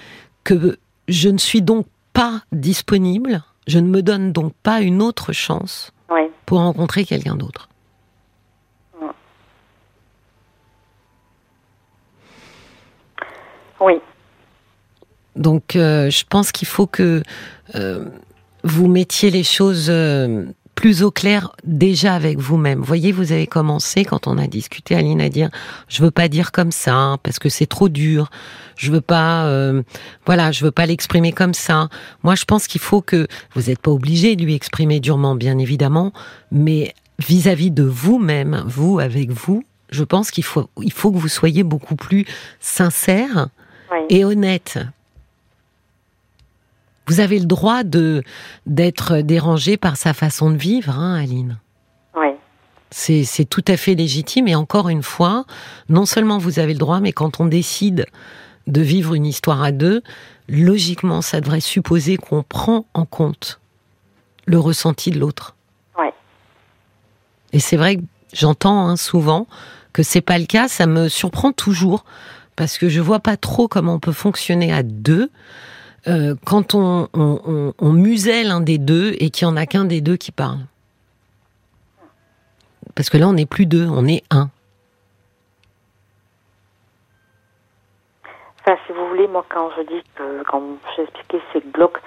que 0.43 0.78
je 1.08 1.30
ne 1.30 1.38
suis 1.38 1.62
donc 1.62 1.86
pas 2.13 2.41
disponible. 2.51 3.43
Je 3.67 3.80
ne 3.80 3.88
me 3.88 4.01
donne 4.01 4.32
donc 4.32 4.54
pas 4.63 4.82
une 4.82 5.01
autre 5.01 5.34
chance 5.34 5.91
pour 6.45 6.60
rencontrer 6.60 7.04
quelqu'un 7.04 7.36
d'autre. 7.36 7.69
Oui. 13.80 13.94
Donc, 15.36 15.76
euh, 15.76 16.10
je 16.10 16.24
pense 16.28 16.52
qu'il 16.52 16.68
faut 16.68 16.88
que 16.88 17.22
euh, 17.76 18.06
vous 18.64 18.88
mettiez 18.88 19.32
les 19.32 19.44
choses 19.44 19.88
euh, 19.90 20.46
plus 20.76 21.04
au 21.04 21.12
clair 21.12 21.52
déjà 21.66 22.14
avec 22.14 22.40
vous-même. 22.40 22.80
Vous 22.80 22.86
voyez, 22.86 23.12
vous 23.12 23.32
avez 23.32 23.48
commencé 23.48 24.06
quand 24.06 24.28
on 24.28 24.38
a 24.38 24.48
discuté, 24.48 24.96
Aline, 24.96 25.22
à 25.22 25.30
dire 25.30 25.50
je 25.88 26.02
veux 26.02 26.12
pas 26.12 26.28
dire 26.28 26.52
comme 26.52 26.72
ça 26.72 26.96
hein, 26.96 27.18
parce 27.22 27.40
que 27.40 27.50
c'est 27.50 27.66
trop 27.66 27.90
dur. 27.90 28.30
Je 28.78 28.92
veux 28.92 29.02
pas, 29.02 29.50
voilà, 30.26 30.52
je 30.52 30.66
veux 30.66 30.72
pas 30.72 30.86
l'exprimer 30.86 31.32
comme 31.32 31.54
ça. 31.54 31.88
Moi, 32.24 32.36
je 32.36 32.44
pense 32.44 32.68
qu'il 32.68 32.82
faut 32.82 33.02
que 33.02 33.26
vous 33.54 33.64
n'êtes 33.64 33.80
pas 33.80 33.92
obligé 33.92 34.36
de 34.36 34.44
lui 34.44 34.54
exprimer 34.54 35.00
durement, 35.00 35.34
bien 35.34 35.58
évidemment, 35.60 36.12
mais 36.52 36.94
vis-à-vis 37.20 37.72
de 37.72 37.84
vous-même, 37.84 38.66
vous 38.68 39.00
avec 39.00 39.32
vous, 39.32 39.64
je 39.92 40.04
pense 40.04 40.30
qu'il 40.30 40.44
faut, 40.44 40.70
il 40.82 40.92
faut 40.92 41.10
que 41.10 41.18
vous 41.18 41.30
soyez 41.30 41.64
beaucoup 41.64 41.96
plus 41.96 42.26
sincère 42.60 43.48
et 44.10 44.26
honnête. 44.26 44.80
Vous 47.08 47.19
avez 47.19 47.39
le 47.39 47.45
droit 47.45 47.84
de 47.84 48.24
d'être 48.65 49.17
dérangé 49.17 49.78
par 49.78 49.95
sa 49.98 50.13
façon 50.13 50.50
de 50.50 50.58
vivre, 50.58 50.98
hein, 50.98 51.15
Aline. 51.15 51.60
Oui. 52.15 52.30
C'est 52.91 53.45
tout 53.50 53.63
à 53.67 53.78
fait 53.78 53.93
légitime. 53.93 54.48
Et 54.48 54.56
encore 54.56 54.89
une 54.89 55.04
fois, 55.04 55.45
non 55.89 56.06
seulement 56.06 56.38
vous 56.38 56.60
avez 56.60 56.74
le 56.74 56.80
droit, 56.80 57.00
mais 57.00 57.12
quand 57.12 57.39
on 57.39 57.45
décide 57.45 58.06
de 58.67 58.82
vivre 58.82 59.13
une 59.13 59.26
histoire 59.26 59.62
à 59.62 59.71
deux, 59.71 60.02
logiquement, 60.48 61.21
ça 61.21 61.41
devrait 61.41 61.60
supposer 61.60 62.17
qu'on 62.17 62.41
prend 62.41 62.86
en 62.93 63.06
compte 63.06 63.60
le 64.45 64.58
ressenti 64.58 65.12
de 65.12 65.19
l'autre. 65.19 65.56
Oui. 66.00 66.08
Et 67.54 67.60
c'est 67.60 67.78
vrai 67.78 67.98
que 67.98 68.04
j'entends 68.34 68.88
hein, 68.88 68.95
souvent 68.95 69.48
que 69.93 70.02
c'est 70.02 70.21
pas 70.21 70.39
le 70.39 70.45
cas. 70.45 70.67
Ça 70.67 70.88
me 70.88 71.08
surprend 71.08 71.52
toujours 71.52 72.06
parce 72.56 72.78
que 72.78 72.89
je 72.89 73.02
vois 73.02 73.20
pas 73.20 73.38
trop 73.38 73.68
comment 73.68 73.96
on 73.96 74.00
peut 74.00 74.12
fonctionner 74.12 74.74
à 74.74 74.84
deux 74.84 75.30
euh, 76.08 76.36
quand 76.46 76.76
on, 76.76 77.08
on, 77.13 77.74
on, 77.78 77.91
muselle 77.91 78.52
un 78.52 78.62
des 78.62 78.78
deux 78.78 79.13
et 79.20 79.32
qu'il 79.32 79.48
n'y 79.48 79.54
en 79.54 79.58
a 79.58 79.65
qu'un 79.65 79.86
des 79.86 80.02
deux 80.02 80.18
qui 80.18 80.32
parle. 80.32 80.60
Parce 82.94 83.10
que 83.10 83.18
là, 83.18 83.28
on 83.28 83.34
n'est 83.34 83.48
plus 83.48 83.65
deux, 83.65 83.88
on 83.88 84.06
est 84.08 84.24
un. 84.30 84.50
Enfin, 88.62 88.78
si 88.86 88.94
vous 88.94 89.08
voulez, 89.10 89.28
moi, 89.28 89.46
quand 89.50 89.70
je 89.78 89.82
dis 89.84 90.04
que, 90.15 90.44
quand 90.44 90.62
j'ai 90.96 91.04
expliqué 91.04 91.41
ces 91.54 91.60
blocs, 91.62 92.00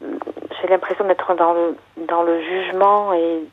j'ai 0.00 0.68
l'impression 0.68 1.06
d'être 1.06 1.34
dans 1.34 1.52
le, 1.52 1.76
dans 2.08 2.22
le 2.22 2.40
jugement 2.42 3.12
et 3.12 3.44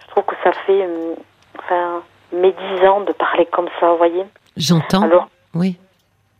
je 0.00 0.06
trouve 0.08 0.24
que 0.24 0.34
ça 0.42 0.52
fait, 0.66 0.84
euh, 0.84 1.14
enfin, 1.58 2.02
médisant 2.32 3.02
de 3.02 3.12
parler 3.12 3.46
comme 3.46 3.68
ça, 3.80 3.90
vous 3.92 3.98
voyez. 3.98 4.24
J'entends. 4.56 5.02
Alors, 5.02 5.28
oui. 5.56 5.76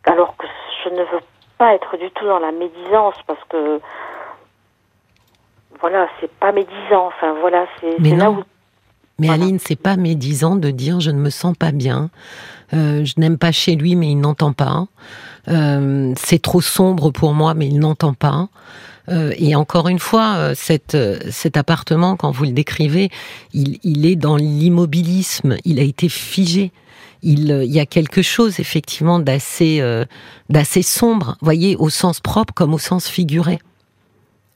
Alors 0.05 0.35
que 0.37 0.47
je 0.83 0.89
ne 0.89 1.01
veux 1.01 1.21
pas 1.57 1.73
être 1.73 1.97
du 1.97 2.09
tout 2.11 2.25
dans 2.25 2.39
la 2.39 2.51
médisance 2.51 3.15
parce 3.25 3.43
que 3.49 3.79
voilà, 5.79 6.07
c'est 6.19 6.31
pas 6.39 6.51
médisant. 6.51 7.07
Enfin 7.07 7.35
voilà, 7.39 7.65
c'est 7.79 7.99
là 7.99 8.31
où. 8.31 8.43
Mais 9.19 9.29
Aline, 9.29 9.57
c'est 9.59 9.79
pas 9.79 9.97
médisant 9.97 10.55
de 10.55 10.69
dire 10.69 10.99
je 10.99 11.09
ne 11.09 11.19
me 11.19 11.31
sens 11.31 11.55
pas 11.57 11.71
bien, 11.71 12.11
euh, 12.73 13.03
je 13.03 13.15
n'aime 13.17 13.39
pas 13.39 13.51
chez 13.51 13.75
lui 13.75 13.95
mais 13.95 14.11
il 14.11 14.17
n'entend 14.19 14.53
pas, 14.53 14.85
euh, 15.47 16.13
c'est 16.15 16.39
trop 16.39 16.61
sombre 16.61 17.09
pour 17.09 17.33
moi 17.33 17.55
mais 17.55 17.67
il 17.67 17.79
n'entend 17.79 18.13
pas. 18.13 18.47
Euh, 19.09 19.33
et 19.37 19.55
encore 19.55 19.87
une 19.87 19.99
fois, 19.99 20.53
cet, 20.53 20.95
cet 21.31 21.57
appartement, 21.57 22.15
quand 22.15 22.29
vous 22.29 22.43
le 22.43 22.51
décrivez, 22.51 23.09
il, 23.53 23.79
il 23.83 24.05
est 24.05 24.17
dans 24.17 24.35
l'immobilisme, 24.35 25.55
il 25.65 25.79
a 25.79 25.83
été 25.83 26.09
figé 26.09 26.71
il, 27.21 27.49
il, 27.49 27.71
y 27.71 27.79
a 27.79 27.85
quelque 27.85 28.21
chose 28.21 28.59
effectivement 28.59 29.19
d'assez 29.19 29.79
euh, 29.81 30.05
d'assez 30.49 30.81
sombre, 30.81 31.37
voyez, 31.41 31.75
au 31.75 31.89
sens 31.89 32.19
propre 32.19 32.53
comme 32.53 32.73
au 32.73 32.79
sens 32.79 33.07
figuré. 33.07 33.59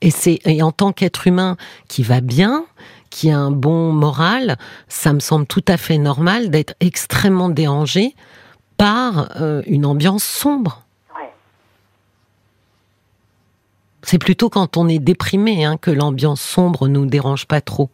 Et 0.00 0.10
c'est 0.10 0.40
et 0.44 0.62
en 0.62 0.72
tant 0.72 0.92
qu'être 0.92 1.26
humain 1.26 1.56
qui 1.88 2.02
va 2.02 2.20
bien, 2.20 2.64
qui 3.10 3.30
a 3.30 3.38
un 3.38 3.50
bon 3.50 3.92
moral, 3.92 4.56
ça 4.88 5.12
me 5.12 5.20
semble 5.20 5.46
tout 5.46 5.64
à 5.68 5.76
fait 5.76 5.98
normal 5.98 6.50
d'être 6.50 6.74
extrêmement 6.80 7.48
dérangé 7.48 8.14
par 8.76 9.40
euh, 9.40 9.62
une 9.66 9.86
ambiance 9.86 10.24
sombre. 10.24 10.82
C'est 14.04 14.18
plutôt 14.18 14.50
quand 14.50 14.76
on 14.76 14.88
est 14.88 14.98
déprimé 14.98 15.64
hein, 15.64 15.76
que 15.76 15.90
l'ambiance 15.90 16.40
sombre 16.40 16.88
nous 16.88 17.06
dérange 17.06 17.46
pas 17.46 17.60
trop. 17.60 17.88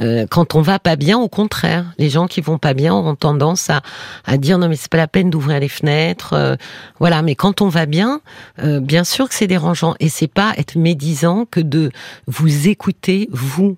Euh, 0.00 0.26
quand 0.30 0.54
on 0.54 0.62
va 0.62 0.78
pas 0.78 0.96
bien, 0.96 1.18
au 1.18 1.28
contraire, 1.28 1.84
les 1.98 2.08
gens 2.08 2.26
qui 2.26 2.40
vont 2.40 2.58
pas 2.58 2.74
bien 2.74 2.94
ont 2.94 3.14
tendance 3.14 3.70
à, 3.70 3.80
à 4.26 4.36
dire 4.36 4.58
non 4.58 4.68
mais 4.68 4.76
c'est 4.76 4.90
pas 4.90 4.98
la 4.98 5.08
peine 5.08 5.30
d'ouvrir 5.30 5.60
les 5.60 5.68
fenêtres, 5.68 6.34
euh, 6.34 6.56
voilà. 6.98 7.22
Mais 7.22 7.34
quand 7.34 7.60
on 7.60 7.68
va 7.68 7.86
bien, 7.86 8.20
euh, 8.62 8.80
bien 8.80 9.04
sûr 9.04 9.28
que 9.28 9.34
c'est 9.34 9.46
dérangeant 9.46 9.94
et 10.00 10.08
c'est 10.08 10.32
pas 10.32 10.52
être 10.56 10.76
médisant 10.76 11.44
que 11.44 11.60
de 11.60 11.90
vous 12.26 12.68
écouter 12.68 13.28
vous. 13.32 13.76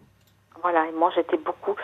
Voilà. 0.63 0.85
Moi 0.99 1.11
j'étais 1.15 1.39
beaucoup. 1.39 1.75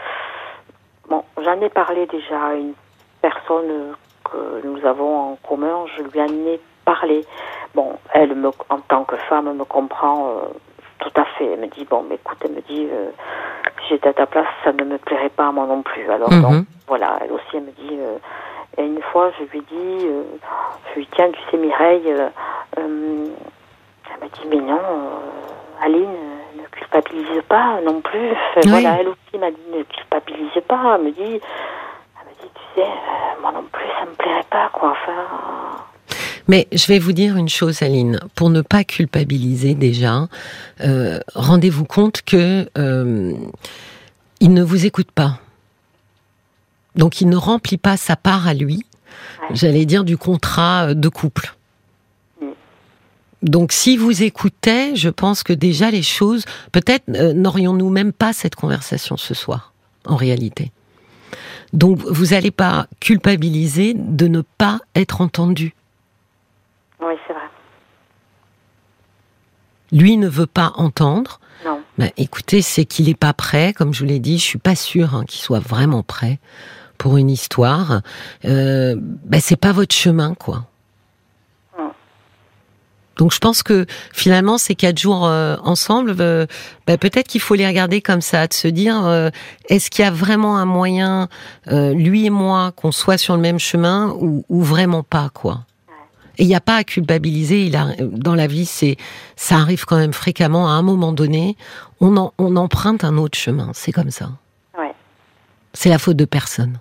Bon, 1.09 1.23
j'en 1.43 1.61
ai 1.61 1.71
parlé 1.71 2.07
déjà 2.07 2.49
à 2.49 2.55
une 2.55 2.75
personne 3.23 3.95
que 4.25 4.67
nous 4.67 4.85
avons 4.87 5.33
en 5.33 5.37
commun. 5.37 5.85
Je 5.97 6.03
lui 6.03 6.21
en 6.21 6.47
ai 6.47 6.61
parlé. 6.85 7.25
Bon, 7.75 7.93
elle 8.13 8.35
en 8.69 8.79
tant 8.81 9.05
que 9.05 9.17
femme 9.17 9.57
me 9.57 9.65
comprend 9.65 10.43
tout 10.99 11.21
à 11.21 11.25
fait. 11.25 11.53
Elle 11.53 11.61
me 11.61 11.67
dit 11.69 11.85
bon, 11.85 12.05
mais 12.09 12.17
écoute, 12.17 12.39
elle 12.45 12.53
me 12.53 12.61
dit 12.63 12.89
si 13.87 13.95
j'étais 13.95 14.09
à 14.09 14.13
ta 14.13 14.27
place, 14.27 14.47
ça 14.65 14.73
ne 14.73 14.85
me 14.85 14.99
plairait 14.99 15.31
pas 15.31 15.49
à 15.49 15.53
moi 15.53 15.67
non 15.67 15.83
plus. 15.83 16.11
Alors 16.11 16.33
mhm. 16.33 16.65
voilà, 16.89 17.19
elle 17.23 17.33
aussi, 17.33 17.45
elle 17.55 17.63
me 17.63 17.73
dit. 17.73 17.99
Euh, 17.99 18.19
et 18.79 18.85
une 18.85 19.01
fois, 19.11 19.31
je 19.39 19.45
lui 19.45 19.61
dis, 19.61 20.07
euh, 20.07 20.23
je 20.91 20.99
lui 20.99 21.09
tiens, 21.15 21.31
tu 21.31 21.41
sais, 21.51 21.57
Mireille, 21.57 22.03
euh, 22.09 22.29
elle 22.77 22.85
me 22.85 24.29
dit, 24.29 24.49
mais 24.49 24.57
non, 24.57 24.81
Aline, 25.83 26.11
ne 26.57 26.67
culpabilise 26.71 27.43
pas 27.49 27.81
non 27.83 28.01
plus. 28.03 28.33
Voilà, 28.67 28.99
elle 29.01 29.09
aussi 29.09 29.39
m'a 29.39 29.51
dit, 29.51 29.63
ne 29.73 29.83
culpabilise 29.83 30.63
pas. 30.69 30.97
Elle 30.97 31.03
me 31.05 31.11
dit, 31.11 31.23
elle 31.23 32.29
me 32.29 32.43
dit, 32.43 32.51
tu 32.55 32.81
sais, 32.81 32.89
moi 33.41 33.53
non 33.53 33.65
plus, 33.73 33.87
ça 33.99 34.05
me 34.05 34.15
plairait 34.15 34.47
pas, 34.51 34.69
quoi. 34.73 34.91
Enfin. 34.91 35.66
Mais 36.49 36.69
je 36.73 36.87
vais 36.87 36.99
vous 36.99 37.13
dire 37.13 37.37
une 37.37 37.49
chose, 37.49 37.83
Aline, 37.83 38.21
pour 38.35 38.51
ne 38.51 38.61
pas 38.61 38.85
culpabiliser 38.85 39.75
déjà, 39.75 40.29
euh, 40.83 41.19
rendez-vous 41.35 41.85
compte 41.85 42.23
que 42.23 42.69
euh, 42.79 43.35
il 44.41 44.55
ne 44.55 44.63
vous 44.63 44.87
écoute 44.87 45.11
pas. 45.13 45.41
Donc 46.95 47.21
il 47.21 47.29
ne 47.29 47.37
remplit 47.37 47.79
pas 47.79 47.97
sa 47.97 48.17
part 48.17 48.47
à 48.47 48.55
lui, 48.55 48.85
j'allais 49.51 49.87
dire, 49.87 50.05
du 50.05 50.17
contrat 50.17 50.95
de 50.95 51.09
couple. 51.09 51.55
Mm. 52.41 52.47
Donc 53.43 53.73
si 53.73 53.97
vous 53.97 54.23
écoutez, 54.23 54.95
je 54.95 55.09
pense 55.09 55.43
que 55.43 55.53
déjà 55.53 55.91
les 55.91 56.03
choses, 56.03 56.45
peut-être 56.71 57.05
euh, 57.09 57.33
n'aurions-nous 57.33 57.91
même 57.91 58.13
pas 58.13 58.33
cette 58.33 58.55
conversation 58.55 59.17
ce 59.17 59.35
soir, 59.35 59.73
en 60.07 60.17
réalité. 60.17 60.71
Donc 61.73 61.99
vous 62.07 62.27
n'allez 62.27 62.53
pas 62.53 62.87
culpabiliser 63.01 63.95
de 63.95 64.29
ne 64.29 64.43
pas 64.43 64.81
être 64.95 65.21
entendu. 65.21 65.75
Oui, 67.01 67.15
c'est 67.27 67.33
vrai. 67.33 67.49
Lui 69.93 70.17
ne 70.17 70.29
veut 70.29 70.47
pas 70.47 70.73
entendre. 70.77 71.41
Non. 71.65 71.81
Ben, 71.99 72.11
écoutez, 72.17 72.63
c'est 72.63 72.85
qu'il 72.85 73.07
n'est 73.07 73.15
pas 73.15 73.33
prêt. 73.33 73.73
Comme 73.73 73.95
je 73.95 74.01
vous 74.01 74.07
l'ai 74.07 74.19
dit, 74.19 74.39
je 74.39 74.45
suis 74.45 74.59
pas 74.59 74.75
sûre 74.75 75.15
hein, 75.15 75.25
qu'il 75.27 75.41
soit 75.41 75.61
vraiment 75.61 76.03
prêt 76.03 76.39
pour 76.99 77.17
une 77.17 77.31
histoire. 77.31 78.01
Euh, 78.45 78.97
ben, 78.99 79.41
c'est 79.41 79.57
pas 79.57 79.73
votre 79.73 79.95
chemin, 79.95 80.35
quoi. 80.35 80.65
Donc 83.17 83.33
je 83.33 83.39
pense 83.39 83.63
que 83.63 83.87
finalement 84.13 84.59
ces 84.59 84.75
quatre 84.75 84.99
jours 84.99 85.27
euh, 85.27 85.57
ensemble, 85.63 86.15
euh, 86.21 86.47
bah, 86.87 86.99
peut-être 86.99 87.29
qu'il 87.29 87.41
faut 87.41 87.55
les 87.55 87.67
regarder 87.67 88.03
comme 88.03 88.21
ça, 88.21 88.47
de 88.47 88.53
se 88.53 88.69
dire 88.69 89.05
euh, 89.07 89.31
est-ce 89.69 89.91
qu'il 89.91 90.05
y 90.05 90.09
a 90.09 90.11
vraiment 90.11 90.59
un 90.59 90.67
moyen, 90.67 91.29
lui 91.67 92.27
et 92.27 92.31
moi, 92.31 92.73
qu'on 92.77 92.93
soit 92.93 93.19
sur 93.19 93.35
le 93.35 93.41
même 93.41 93.59
chemin 93.59 94.15
ou, 94.21 94.45
ou 94.49 94.63
vraiment 94.63 95.03
pas 95.03 95.31
quoi. 95.33 95.65
Et 96.39 96.45
il 96.45 96.49
n'y 96.49 96.55
a 96.55 96.61
pas 96.61 96.77
à 96.77 96.85
culpabiliser. 96.85 97.65
Il 97.65 97.77
a, 97.77 97.89
dans 98.01 98.35
la 98.35 98.47
vie, 98.47 98.67
c'est 98.67 98.97
ça 99.37 99.57
arrive 99.57 99.85
quand 99.85 99.97
même 99.97 100.13
fréquemment. 100.13 100.69
À 100.69 100.73
un 100.73 100.83
moment 100.83 101.13
donné, 101.13 101.57
on, 102.01 102.17
en, 102.17 102.33
on 102.39 102.57
emprunte 102.57 103.05
un 103.05 103.17
autre 103.17 103.39
chemin. 103.39 103.71
C'est 103.75 103.93
comme 103.93 104.11
ça. 104.11 104.31
Ouais. 104.79 104.95
C'est 105.73 105.89
la 105.89 105.99
faute 105.99 106.17
de 106.17 106.25
personne. 106.25 106.79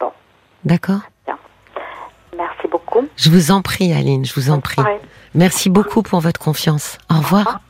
Bon. 0.00 0.10
D'accord? 0.64 1.00
Merci 2.36 2.68
beaucoup. 2.70 3.06
Je 3.16 3.30
vous 3.30 3.50
en 3.50 3.62
prie, 3.62 3.92
Aline. 3.92 4.24
Je 4.24 4.34
vous 4.34 4.50
en 4.50 4.60
prie. 4.60 4.82
Merci 5.34 5.70
beaucoup 5.70 6.02
pour 6.02 6.20
votre 6.20 6.40
confiance. 6.40 6.98
Au 7.10 7.18
revoir. 7.18 7.60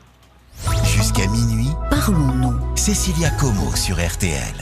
Jusqu'à 0.85 1.27
minuit, 1.27 1.71
parlons-nous. 1.89 2.75
Cécilia 2.75 3.29
Como 3.31 3.75
sur 3.75 3.95
RTL. 3.95 4.53